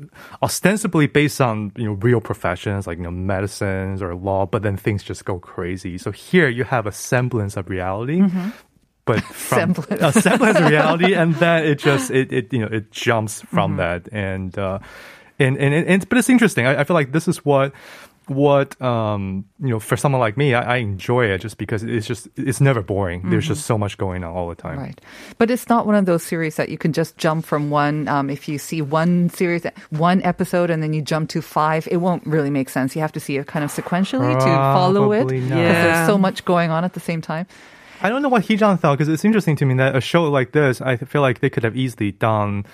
ostensibly 0.44 1.08
based 1.08 1.42
on 1.42 1.72
you 1.75 1.86
know 1.86 1.93
real 1.93 2.22
professions 2.22 2.88
like 2.88 2.98
you 2.98 3.04
know 3.04 3.12
medicines 3.12 4.02
or 4.02 4.15
law, 4.15 4.45
but 4.45 4.63
then 4.63 4.78
things 4.78 5.04
just 5.04 5.26
go 5.26 5.39
crazy. 5.39 5.98
So 5.98 6.12
here 6.12 6.48
you 6.50 6.63
have 6.65 6.86
a 6.88 6.91
semblance 6.91 7.56
of 7.58 7.69
reality. 7.69 8.22
But 9.10 9.24
from 9.34 9.72
a 9.89 10.13
semblance 10.13 10.60
of 10.60 10.67
reality, 10.69 11.13
and 11.22 11.34
then 11.36 11.65
it 11.65 11.80
just 11.80 12.12
it, 12.12 12.32
it 12.32 12.54
you 12.54 12.60
know 12.60 12.67
it 12.72 12.91
jumps 12.91 13.41
from 13.41 13.78
that, 13.78 14.08
and 14.12 14.56
uh, 14.58 14.78
and, 15.39 15.58
and 15.58 15.74
and 15.74 15.88
and- 15.88 16.10
but 16.10 16.17
it's 16.19 16.30
interesting. 16.30 16.67
I, 16.67 16.82
I 16.82 16.84
feel 16.84 16.93
like 16.93 17.12
this 17.12 17.28
is 17.28 17.43
what 17.43 17.74
what 18.28 18.80
um 18.80 19.43
you 19.60 19.69
know 19.69 19.80
for 19.80 19.98
someone 19.98 20.19
like 20.22 20.38
me, 20.38 20.54
I, 20.54 20.76
I 20.76 20.78
enjoy 20.78 21.26
it 21.26 21.39
just 21.41 21.58
because 21.58 21.82
it's 21.82 22.06
just 22.06 22.28
it's 22.36 22.62
never 22.62 22.84
boring. 22.84 23.28
There's 23.32 23.48
just 23.48 23.65
so 23.65 23.76
much 23.76 23.98
going 23.98 24.24
on 24.24 24.32
all 24.36 24.48
the 24.48 24.54
time. 24.54 24.78
Right. 24.78 25.02
But 25.39 25.50
it's 25.50 25.67
not 25.67 25.88
one 25.88 25.95
of 25.95 26.06
those 26.06 26.22
series 26.22 26.56
that 26.58 26.69
you 26.69 26.78
can 26.78 26.93
just 26.93 27.17
jump 27.17 27.43
from 27.48 27.72
one. 27.72 28.08
Um, 28.08 28.30
if 28.30 28.48
you 28.48 28.60
see 28.60 28.84
one 28.84 29.30
series, 29.32 29.65
one 29.89 30.22
episode, 30.22 30.69
and 30.69 30.84
then 30.84 30.93
you 30.93 31.02
jump 31.02 31.30
to 31.32 31.41
five, 31.41 31.88
it 31.89 31.98
won't 31.98 32.24
really 32.28 32.52
make 32.52 32.69
sense. 32.69 32.95
You 32.95 33.02
have 33.02 33.13
to 33.13 33.19
see 33.19 33.38
it 33.38 33.48
kind 33.48 33.65
of 33.65 33.72
sequentially 33.74 34.38
to 34.38 34.45
follow 34.45 35.12
it. 35.13 35.22
Probably 35.26 35.39
Because 35.41 35.50
not. 35.50 35.58
there's 35.58 36.08
so 36.08 36.17
much 36.19 36.45
going 36.45 36.69
on 36.69 36.84
at 36.86 36.93
the 36.93 37.00
same 37.00 37.22
time. 37.22 37.48
I 38.01 38.09
don't 38.09 38.21
know 38.21 38.29
what 38.29 38.43
Heejun 38.43 38.79
thought 38.79 38.97
because 38.97 39.09
it's 39.09 39.25
interesting 39.25 39.55
to 39.57 39.65
me 39.65 39.75
that 39.75 39.95
a 39.95 40.01
show 40.01 40.23
like 40.29 40.51
this, 40.51 40.81
I 40.81 40.97
feel 40.97 41.21
like 41.21 41.39
they 41.39 41.49
could 41.49 41.63
have 41.63 41.75
easily 41.75 42.12
done 42.12 42.65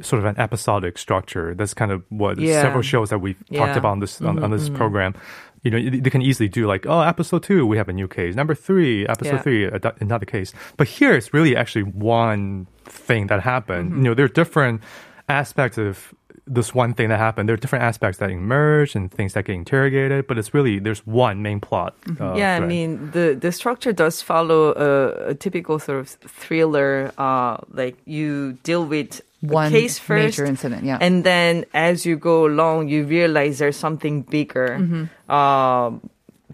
sort 0.00 0.20
of 0.20 0.24
an 0.26 0.38
episodic 0.38 0.96
structure. 0.96 1.54
That's 1.54 1.74
kind 1.74 1.92
of 1.92 2.02
what 2.08 2.38
Yeah. 2.38 2.62
several 2.62 2.82
shows 2.82 3.10
that 3.10 3.18
we've 3.18 3.36
talked 3.52 3.76
about 3.76 3.92
on 3.92 4.00
this 4.00 4.20
on, 4.20 4.42
on 4.42 4.50
this 4.50 4.68
mm-hmm. 4.68 4.76
program. 4.76 5.14
You 5.62 5.70
know, 5.70 5.90
they 6.00 6.08
can 6.08 6.22
easily 6.22 6.48
do 6.48 6.66
like, 6.66 6.86
oh, 6.86 7.00
episode 7.02 7.42
two, 7.42 7.66
we 7.66 7.76
have 7.76 7.90
a 7.90 7.92
new 7.92 8.08
case. 8.08 8.34
Number 8.34 8.54
three, 8.54 9.06
episode 9.06 9.34
Yeah. 9.34 9.42
three, 9.42 9.70
another 10.00 10.24
case. 10.24 10.54
But 10.78 10.88
here, 10.88 11.14
it's 11.14 11.34
really 11.34 11.54
actually 11.54 11.82
one 11.82 12.66
thing 12.84 13.26
that 13.26 13.42
happened. 13.42 13.90
Mm-hmm. 13.90 13.98
You 13.98 14.04
know, 14.04 14.14
there 14.14 14.24
are 14.24 14.28
different 14.28 14.80
aspects 15.28 15.76
of 15.76 16.14
this 16.50 16.74
one 16.74 16.92
thing 16.94 17.08
that 17.08 17.18
happened. 17.18 17.48
There 17.48 17.54
are 17.54 17.62
different 17.64 17.84
aspects 17.84 18.18
that 18.18 18.28
emerge 18.28 18.96
and 18.96 19.10
things 19.10 19.34
that 19.34 19.44
get 19.44 19.54
interrogated, 19.54 20.26
but 20.26 20.36
it's 20.36 20.52
really 20.52 20.80
there's 20.80 21.06
one 21.06 21.42
main 21.42 21.60
plot. 21.60 21.94
uh, 22.20 22.34
yeah, 22.34 22.56
I 22.56 22.60
mean 22.60 23.12
the 23.12 23.38
the 23.40 23.52
structure 23.52 23.92
does 23.94 24.20
follow 24.20 24.74
a, 24.74 25.30
a 25.30 25.34
typical 25.34 25.78
sort 25.78 26.00
of 26.00 26.08
thriller. 26.26 27.12
Uh, 27.16 27.58
like 27.70 27.96
you 28.04 28.58
deal 28.64 28.84
with 28.84 29.22
One 29.40 29.68
a 29.68 29.70
case 29.70 29.98
first, 30.02 30.36
major 30.36 30.44
incident, 30.44 30.84
yeah. 30.84 30.98
and 31.00 31.22
then 31.24 31.64
as 31.72 32.04
you 32.04 32.18
go 32.18 32.44
along, 32.44 32.90
you 32.90 33.06
realize 33.06 33.62
there's 33.62 33.78
something 33.78 34.26
bigger 34.26 35.08
uh, 35.30 35.94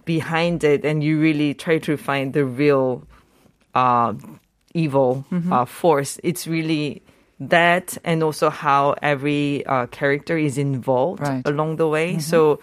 behind 0.04 0.62
it, 0.62 0.84
and 0.84 1.02
you 1.02 1.18
really 1.18 1.54
try 1.56 1.78
to 1.88 1.96
find 1.96 2.36
the 2.36 2.44
real 2.44 3.02
uh, 3.74 4.12
evil 4.76 5.24
uh, 5.50 5.64
force. 5.64 6.20
It's 6.22 6.46
really 6.46 7.02
that, 7.40 7.98
and 8.04 8.22
also 8.22 8.50
how 8.50 8.94
every 9.02 9.64
uh, 9.66 9.86
character 9.86 10.36
is 10.38 10.58
involved 10.58 11.20
Right. 11.20 11.42
along 11.46 11.76
the 11.76 11.88
way. 11.88 12.18
So, 12.18 12.60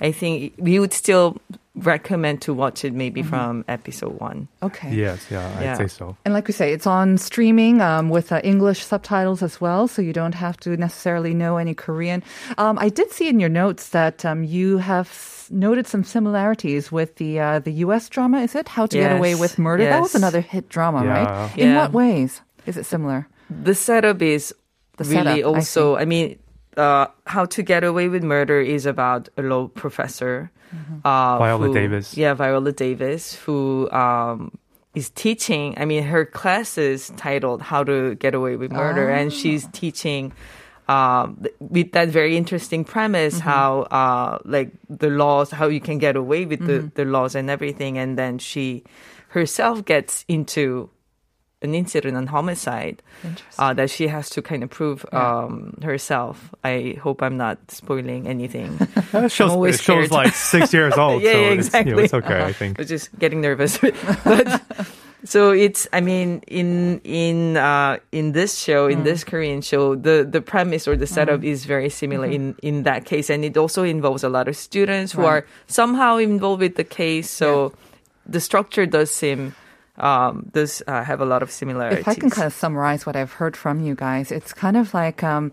I 0.00 0.12
think 0.12 0.54
we 0.58 0.78
would 0.80 0.92
still 0.92 1.36
recommend 1.76 2.42
to 2.42 2.54
watch 2.54 2.84
it 2.84 2.92
maybe 2.92 3.22
from 3.22 3.64
episode 3.68 4.18
one. 4.20 4.48
Okay. 4.62 4.94
Yes, 4.94 5.26
yeah, 5.30 5.46
I'd 5.58 5.76
say 5.76 5.86
so. 5.88 6.16
And 6.24 6.34
like 6.34 6.46
we 6.48 6.52
say, 6.52 6.72
it's 6.72 6.86
on 6.86 7.18
streaming 7.18 7.80
um, 7.80 8.10
with 8.10 8.30
uh, 8.32 8.40
English 8.44 8.84
subtitles 8.84 9.42
as 9.42 9.60
well, 9.60 9.88
so 9.88 10.02
you 10.02 10.12
don't 10.12 10.34
have 10.34 10.56
to 10.60 10.76
necessarily 10.76 11.34
know 11.34 11.56
any 11.56 11.74
Korean. 11.74 12.22
Um, 12.58 12.78
I 12.78 12.88
did 12.90 13.10
see 13.12 13.28
in 13.28 13.40
your 13.40 13.48
notes 13.48 13.90
that 13.90 14.24
um, 14.24 14.42
you 14.44 14.78
have 14.78 15.08
s- 15.08 15.48
noted 15.50 15.86
some 15.86 16.04
similarities 16.04 16.90
with 16.92 17.16
the 17.16 17.38
uh, 17.40 17.58
the 17.60 17.72
U.S. 17.86 18.08
drama. 18.08 18.40
Is 18.40 18.54
it 18.54 18.68
How 18.68 18.86
to 18.86 18.96
Get 18.96 19.16
Away 19.16 19.34
with 19.34 19.58
Murder? 19.58 19.84
That 19.84 20.02
was 20.02 20.14
another 20.14 20.40
hit 20.40 20.68
drama, 20.68 21.04
Yeah. 21.04 21.10
right? 21.24 21.58
In 21.58 21.74
what 21.76 21.92
ways 21.92 22.40
is 22.66 22.76
it 22.76 22.84
similar? 22.86 23.26
The 23.50 23.74
setup 23.74 24.22
is 24.22 24.54
The 24.96 25.04
really 25.04 25.42
setup, 25.42 25.54
also. 25.54 25.96
I, 25.96 26.04
mean, 26.04 26.38
uh, 26.76 27.06
how 27.26 27.44
to 27.46 27.62
get 27.62 27.84
away 27.84 28.08
with 28.08 28.22
murder 28.24 28.60
is 28.60 28.86
about 28.86 29.28
a 29.36 29.42
law 29.42 29.68
professor, 29.68 30.50
Mm-hmm. 30.74 31.06
uh, 31.06 31.38
Viola 31.38 31.66
who- 31.68 31.74
Davis. 31.74 32.16
Yeah, 32.16 32.34
Viola 32.34 32.72
Davis, 32.72 33.34
who 33.34 33.88
um, 33.92 34.50
is 34.94 35.10
teaching. 35.10 35.74
I 35.78 35.84
mean, 35.84 36.02
her 36.02 36.24
class 36.26 36.78
is 36.78 37.12
titled 37.16 37.62
"How 37.62 37.84
to 37.84 38.16
Get 38.16 38.34
Away 38.34 38.56
with 38.56 38.72
Murder," 38.72 39.06
and 39.08 39.30
Ah. 39.30 39.34
she's 39.34 39.68
teaching. 39.70 40.32
Um, 40.88 41.46
with 41.60 41.92
that 41.92 42.08
very 42.08 42.36
interesting 42.36 42.82
premise, 42.84 43.38
Mm-hmm. 43.38 43.48
how 43.48 43.70
uh, 43.88 44.38
like 44.44 44.70
the 44.90 45.08
laws, 45.10 45.50
how 45.50 45.68
you 45.68 45.80
can 45.80 45.98
get 45.98 46.16
away 46.16 46.44
with 46.44 46.60
Mm-hmm. 46.60 46.90
the, 46.96 47.04
the 47.04 47.06
laws 47.06 47.34
and 47.38 47.48
everything, 47.50 47.96
and 47.96 48.18
then 48.18 48.38
she 48.42 48.82
herself 49.28 49.84
gets 49.84 50.24
into 50.28 50.90
an 51.64 51.74
incident 51.74 52.16
on 52.16 52.26
homicide 52.28 53.02
uh, 53.58 53.74
that 53.74 53.90
she 53.90 54.06
has 54.06 54.30
to 54.30 54.42
kind 54.42 54.62
of 54.62 54.70
prove 54.70 55.04
um, 55.12 55.76
herself. 55.82 56.54
I 56.62 56.96
hope 57.02 57.22
I'm 57.22 57.36
not 57.36 57.58
spoiling 57.70 58.28
anything. 58.28 58.78
That 59.14 59.30
shows, 59.30 59.50
I'm 59.50 59.56
always 59.56 59.76
it 59.76 59.82
shows 59.82 60.06
scared. 60.06 60.10
like 60.10 60.34
six 60.34 60.72
years 60.72 60.94
old. 60.98 61.22
yeah, 61.26 61.32
so 61.32 61.38
yeah, 61.38 61.50
it's, 61.50 61.74
you 61.74 61.84
know, 61.84 61.98
it's 61.98 62.14
okay, 62.14 62.42
I 62.42 62.52
think. 62.52 62.78
I 62.78 62.82
was 62.82 62.88
just 62.88 63.16
getting 63.16 63.40
nervous. 63.40 63.78
but 63.78 64.60
so 65.24 65.52
it's 65.52 65.88
I 65.92 66.00
mean 66.00 66.42
in 66.46 67.00
in 67.04 67.56
uh, 67.56 67.98
in 68.12 68.32
this 68.32 68.58
show 68.58 68.86
in 68.86 69.04
this 69.04 69.24
Korean 69.24 69.62
show 69.62 69.94
the 69.94 70.26
the 70.28 70.40
premise 70.40 70.86
or 70.86 70.96
the 70.96 71.06
setup 71.06 71.42
is 71.42 71.64
very 71.64 71.88
similar 71.88 72.26
in 72.26 72.54
in 72.62 72.82
that 72.84 73.06
case 73.06 73.30
and 73.30 73.44
it 73.44 73.56
also 73.56 73.84
involves 73.84 74.22
a 74.22 74.28
lot 74.28 74.48
of 74.48 74.56
students 74.56 75.12
who 75.12 75.24
are 75.24 75.46
somehow 75.66 76.18
involved 76.18 76.60
with 76.60 76.76
the 76.76 76.84
case 76.84 77.30
so 77.30 77.72
the 78.26 78.40
structure 78.40 78.84
does 78.84 79.10
seem 79.10 79.54
um, 79.97 80.49
does 80.53 80.81
uh, 80.87 81.03
have 81.03 81.21
a 81.21 81.25
lot 81.25 81.43
of 81.43 81.51
similarities. 81.51 81.99
If 81.99 82.07
I 82.07 82.15
can 82.15 82.29
kind 82.29 82.47
of 82.47 82.53
summarize 82.53 83.05
what 83.05 83.15
I've 83.15 83.33
heard 83.33 83.57
from 83.57 83.81
you 83.81 83.95
guys, 83.95 84.31
it's 84.31 84.53
kind 84.53 84.77
of 84.77 84.93
like 84.93 85.23
um, 85.23 85.51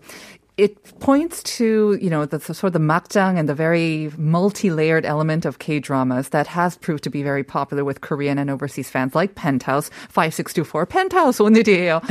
it 0.57 0.99
points 0.99 1.43
to 1.43 1.97
you 2.01 2.09
know 2.09 2.25
the, 2.25 2.39
the 2.39 2.53
sort 2.53 2.73
of 2.73 2.73
the 2.73 2.79
makjang 2.79 3.37
and 3.37 3.47
the 3.47 3.53
very 3.53 4.11
multi-layered 4.17 5.05
element 5.05 5.45
of 5.45 5.59
K 5.59 5.79
dramas 5.79 6.29
that 6.29 6.47
has 6.47 6.75
proved 6.77 7.03
to 7.03 7.09
be 7.09 7.21
very 7.21 7.43
popular 7.43 7.83
with 7.83 8.01
Korean 8.01 8.39
and 8.39 8.49
overseas 8.49 8.89
fans, 8.89 9.13
like 9.13 9.35
Penthouse 9.35 9.89
five 10.09 10.33
six 10.33 10.53
two 10.53 10.63
four 10.63 10.85
Penthouse 10.85 11.39
오늘이에요. 11.39 12.01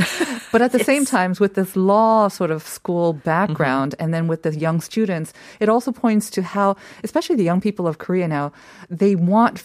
but 0.51 0.61
at 0.61 0.71
the 0.71 0.83
same 0.83 1.05
time, 1.05 1.33
with 1.39 1.55
this 1.55 1.75
law 1.75 2.29
sort 2.29 2.51
of 2.51 2.65
school 2.65 3.13
background, 3.13 3.95
and 3.99 4.13
then 4.13 4.27
with 4.27 4.43
the 4.43 4.55
young 4.55 4.79
students, 4.79 5.33
it 5.59 5.67
also 5.67 5.91
points 5.91 6.29
to 6.29 6.41
how, 6.41 6.77
especially 7.03 7.35
the 7.35 7.43
young 7.43 7.59
people 7.59 7.87
of 7.87 7.97
Korea 7.97 8.27
now, 8.27 8.53
they 8.89 9.15
want. 9.15 9.63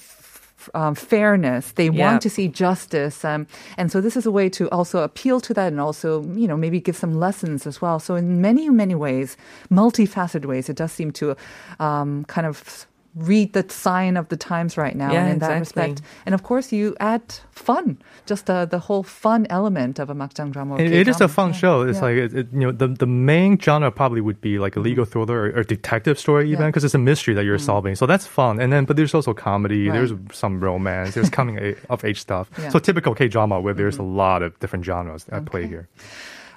um, 0.73 0.95
fairness. 0.95 1.71
They 1.73 1.89
Yeah. 1.89 2.05
want 2.05 2.21
to 2.23 2.29
see 2.29 2.47
justice. 2.47 3.23
Um, 3.23 3.47
and 3.77 3.91
so 3.91 4.01
this 4.01 4.15
is 4.17 4.25
a 4.25 4.31
way 4.31 4.49
to 4.49 4.69
also 4.69 5.03
appeal 5.03 5.39
to 5.41 5.53
that 5.53 5.67
and 5.71 5.79
also, 5.79 6.23
you 6.35 6.47
know, 6.47 6.57
maybe 6.57 6.79
give 6.79 6.95
some 6.97 7.13
lessons 7.19 7.65
as 7.67 7.81
well. 7.81 7.99
So 7.99 8.15
in 8.15 8.41
many, 8.41 8.69
many 8.69 8.95
ways, 8.95 9.37
multifaceted 9.71 10.45
ways, 10.45 10.69
it 10.69 10.75
does 10.75 10.91
seem 10.91 11.11
to 11.13 11.35
um, 11.79 12.25
kind 12.25 12.47
of 12.47 12.87
read 13.17 13.53
the 13.53 13.65
sign 13.69 14.17
of 14.17 14.29
the 14.29 14.37
times 14.37 14.77
right 14.77 14.95
now. 14.95 15.11
Yeah, 15.11 15.23
and 15.23 15.33
in 15.33 15.39
that 15.39 15.59
respect. 15.59 16.01
And 16.25 16.35
of 16.35 16.43
course, 16.43 16.71
you 16.71 16.95
add 16.99 17.23
fun, 17.51 17.97
just 18.25 18.49
uh, 18.49 18.65
the 18.65 18.79
whole 18.79 19.03
fun 19.03 19.47
element 19.49 19.99
of 19.99 20.09
a 20.09 20.15
makjang 20.15 20.51
drama. 20.51 20.77
It, 20.77 20.91
it 20.91 21.07
is 21.07 21.17
a 21.17 21.27
K-drama. 21.27 21.33
fun 21.33 21.49
Yeah. 21.49 21.57
show. 21.57 21.81
It's 21.81 21.97
Yeah. 21.97 22.03
like 22.03 22.15
it, 22.17 22.33
it- 22.33 22.47
you 22.53 22.59
know 22.59 22.71
the 22.71 22.87
the 22.87 23.07
main 23.07 23.59
genre 23.59 23.91
probably 23.91 24.21
would 24.21 24.41
be 24.41 24.59
like 24.59 24.75
a 24.75 24.79
legal 24.79 25.03
mm-hmm. 25.03 25.11
thriller 25.11 25.37
or, 25.43 25.59
or 25.59 25.63
detective 25.63 26.19
story 26.19 26.45
even 26.51 26.61
Yeah. 26.61 26.67
because 26.67 26.83
it's 26.83 26.95
a 26.95 26.99
mystery 27.11 27.33
that 27.33 27.45
you're 27.45 27.57
mm-hmm. 27.57 27.65
solving. 27.65 27.95
So 27.95 28.05
that's 28.05 28.25
fun. 28.25 28.59
And 28.59 28.71
then 28.71 28.85
but 28.85 28.95
there's 28.95 29.13
also 29.13 29.33
comedy. 29.33 29.89
Right. 29.89 29.95
There's 29.95 30.13
some 30.31 30.59
romance. 30.59 31.13
There's 31.15 31.29
coming 31.29 31.75
of 31.89 32.05
age 32.05 32.21
stuff. 32.21 32.49
Yeah. 32.57 32.69
So 32.69 32.79
typical 32.79 33.13
K 33.13 33.27
drama 33.27 33.59
where 33.61 33.73
there's 33.73 33.97
mm-hmm. 33.97 34.17
a 34.17 34.23
lot 34.23 34.41
of 34.41 34.57
different 34.59 34.83
genres 34.83 35.25
at 35.29 35.45
play 35.45 35.67
here. 35.67 35.87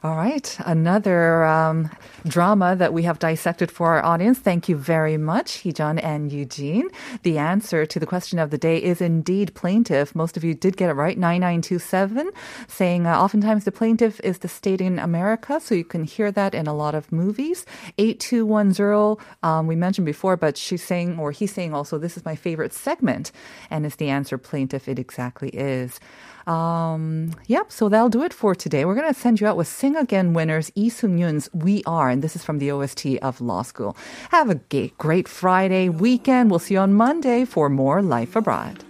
All 0.03 0.17
right. 0.17 0.57
Another 0.65 1.45
um, 1.45 1.91
drama 2.27 2.75
that 2.75 2.95
we 2.95 3.03
have 3.03 3.19
dissected 3.19 3.71
for 3.71 3.89
our 3.89 4.03
audience. 4.03 4.39
Thank 4.39 4.67
you 4.67 4.75
very 4.75 5.19
much, 5.19 5.63
Heejun 5.63 6.03
and 6.03 6.33
Eugene. 6.33 6.89
The 7.23 7.37
answer 7.37 7.85
to 7.85 8.01
the 8.01 8.07
question 8.07 8.39
of 8.39 8.49
the 8.49 8.57
day 8.57 8.83
is 8.83 9.03
indeed 9.03 9.55
plaintiff. 9.55 10.15
Most 10.15 10.39
of 10.39 10.45
you 10.45 10.55
did 10.55 10.79
get 10.79 10.89
it 10.89 10.95
right. 10.95 11.19
9927 11.19 12.31
saying 12.67 13.07
uh, 13.07 13.21
oftentimes 13.21 13.65
the 13.65 13.73
plaintiff 13.73 14.21
is 14.25 14.39
the 14.39 14.49
state 14.49 14.81
in 14.81 14.99
America. 14.99 15.61
So 15.61 15.75
you 15.75 15.85
can 15.85 16.05
hear 16.05 16.33
that 16.33 16.55
in 16.55 16.67
a 16.67 16.73
lot 16.73 16.95
of 16.95 17.13
movies. 17.13 17.67
8210, 17.99 19.23
um, 19.43 19.67
we 19.67 19.77
mentioned 19.77 20.07
before, 20.07 20.39
but 20.39 20.57
she's 20.57 20.83
saying, 20.83 21.19
or 21.19 21.31
he's 21.31 21.53
saying 21.53 21.75
also, 21.75 21.99
this 21.99 22.17
is 22.17 22.25
my 22.25 22.37
favorite 22.37 22.73
segment. 22.73 23.33
And 23.69 23.85
is 23.85 23.97
the 23.97 24.09
answer 24.09 24.39
plaintiff? 24.39 24.89
It 24.89 24.99
exactly 24.99 25.51
is. 25.51 26.01
Um, 26.47 27.33
yep, 27.47 27.71
so 27.71 27.89
that'll 27.89 28.09
do 28.09 28.23
it 28.23 28.33
for 28.33 28.55
today. 28.55 28.85
We're 28.85 28.95
going 28.95 29.13
to 29.13 29.19
send 29.19 29.41
you 29.41 29.47
out 29.47 29.57
with 29.57 29.69
Sing 29.91 29.97
Again 29.97 30.35
winners 30.35 30.71
Lee 30.77 30.89
Seung 30.89 31.19
Yoon's 31.19 31.49
We 31.53 31.83
Are, 31.85 32.11
and 32.11 32.23
this 32.23 32.37
is 32.37 32.45
from 32.45 32.61
the 32.61 32.71
OST 32.71 33.19
of 33.23 33.41
Law 33.41 33.63
School. 33.63 33.97
Have 34.31 34.49
a 34.49 34.61
great 34.99 35.27
Friday 35.27 35.89
weekend. 35.89 36.49
We'll 36.49 36.61
see 36.61 36.75
you 36.75 36.81
on 36.81 36.95
Monday 36.95 37.45
for 37.45 37.69
more 37.69 38.01
Life 38.01 38.37
Abroad. 38.37 38.85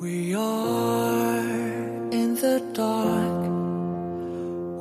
We 0.00 0.34
are 0.34 1.38
in 2.10 2.34
the 2.34 2.58
dark, 2.72 3.44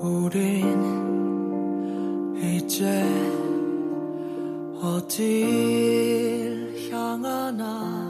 우린 0.02 0.82
이제 2.42 2.82
어딜 4.82 6.74
향하나. 6.90 8.03